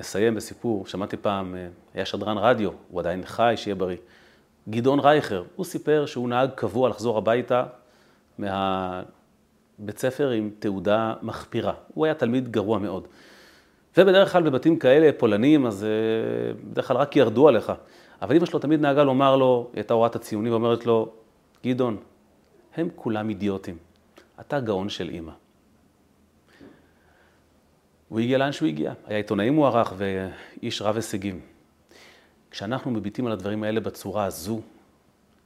נסיים 0.00 0.34
בסיפור, 0.34 0.86
שמעתי 0.86 1.16
פעם, 1.16 1.54
אה, 1.54 1.68
היה 1.94 2.04
שדרן 2.04 2.38
רדיו, 2.38 2.70
הוא 2.90 3.00
עדיין 3.00 3.22
חי, 3.24 3.54
שיהיה 3.56 3.74
בריא. 3.74 3.96
גדעון 4.68 5.00
רייכר, 5.00 5.44
הוא 5.56 5.64
סיפר 5.64 6.06
שהוא 6.06 6.28
נהג 6.28 6.50
קבוע 6.54 6.88
לחזור 6.88 7.18
הביתה 7.18 7.64
מהבית 8.38 9.98
ספר 9.98 10.30
עם 10.30 10.50
תעודה 10.58 11.14
מחפירה. 11.22 11.74
הוא 11.94 12.04
היה 12.04 12.14
תלמיד 12.14 12.48
גרוע 12.48 12.78
מאוד. 12.78 13.08
ובדרך 13.96 14.32
כלל 14.32 14.42
בבתים 14.42 14.78
כאלה, 14.78 15.10
פולנים, 15.18 15.66
אז 15.66 15.84
אה, 15.84 15.88
בדרך 16.64 16.88
כלל 16.88 16.96
רק 16.96 17.16
ירדו 17.16 17.48
עליך. 17.48 17.72
אבל 18.22 18.36
אמא 18.36 18.46
שלו 18.46 18.58
תמיד 18.58 18.80
נהגה 18.80 19.04
לומר 19.04 19.36
לו, 19.36 19.68
היא 19.72 19.78
הייתה 19.80 19.94
הוראת 19.94 20.16
הציונים, 20.16 20.52
ואומרת 20.52 20.86
לו, 20.86 21.08
גדעון, 21.66 21.96
הם 22.76 22.88
כולם 22.96 23.28
אידיוטים. 23.28 23.76
אתה 24.40 24.60
גאון 24.60 24.88
של 24.88 25.08
אימא. 25.08 25.32
הוא 28.08 28.20
הגיע 28.20 28.38
לאן 28.38 28.52
שהוא 28.52 28.68
הגיע. 28.68 28.92
היה 29.06 29.16
עיתונאי 29.16 29.50
מוערך 29.50 29.92
ואיש 29.96 30.82
רב 30.82 30.96
הישגים. 30.96 31.40
כשאנחנו 32.50 32.90
מביטים 32.90 33.26
על 33.26 33.32
הדברים 33.32 33.62
האלה 33.62 33.80
בצורה 33.80 34.24
הזו, 34.24 34.60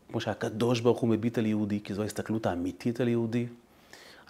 כמו 0.08 0.20
שהקדוש 0.20 0.80
ברוך 0.80 0.98
הוא 0.98 1.10
מביט 1.10 1.38
על 1.38 1.46
יהודי, 1.46 1.80
כי 1.84 1.94
זו 1.94 2.02
ההסתכלות 2.02 2.46
האמיתית 2.46 3.00
על 3.00 3.08
יהודי, 3.08 3.46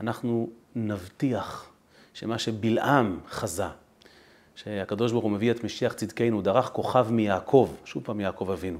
אנחנו 0.01 0.51
נבטיח 0.77 1.71
שמה 2.15 2.39
שבלעם 2.39 3.21
חזה, 3.29 3.67
שהקדוש 4.55 5.13
ברוך 5.13 5.25
הוא 5.25 5.33
מביא 5.33 5.51
את 5.51 5.65
משיח 5.65 5.93
צדקנו, 5.93 6.43
דרך 6.43 6.67
כוכב 6.67 7.07
מיעקב, 7.11 7.71
שוב 7.85 8.05
פעם 8.05 8.21
יעקב 8.21 8.51
אבינו. 8.51 8.79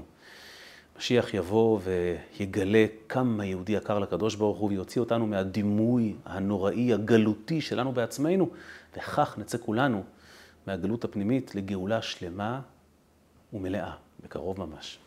משיח 0.97 1.33
יבוא 1.33 1.79
ויגלה 1.83 2.85
כמה 3.09 3.45
יהודי 3.45 3.71
יקר 3.71 3.99
לקדוש 3.99 4.35
ברוך 4.35 4.57
הוא 4.57 4.69
ויוציא 4.69 5.01
אותנו 5.01 5.27
מהדימוי 5.27 6.15
הנוראי, 6.25 6.93
הגלותי 6.93 7.61
שלנו 7.61 7.91
בעצמנו, 7.91 8.49
וכך 8.97 9.35
נצא 9.37 9.57
כולנו 9.57 10.03
מהגלות 10.67 11.03
הפנימית 11.03 11.55
לגאולה 11.55 12.01
שלמה 12.01 12.61
ומלאה, 13.53 13.93
בקרוב 14.23 14.59
ממש. 14.65 14.97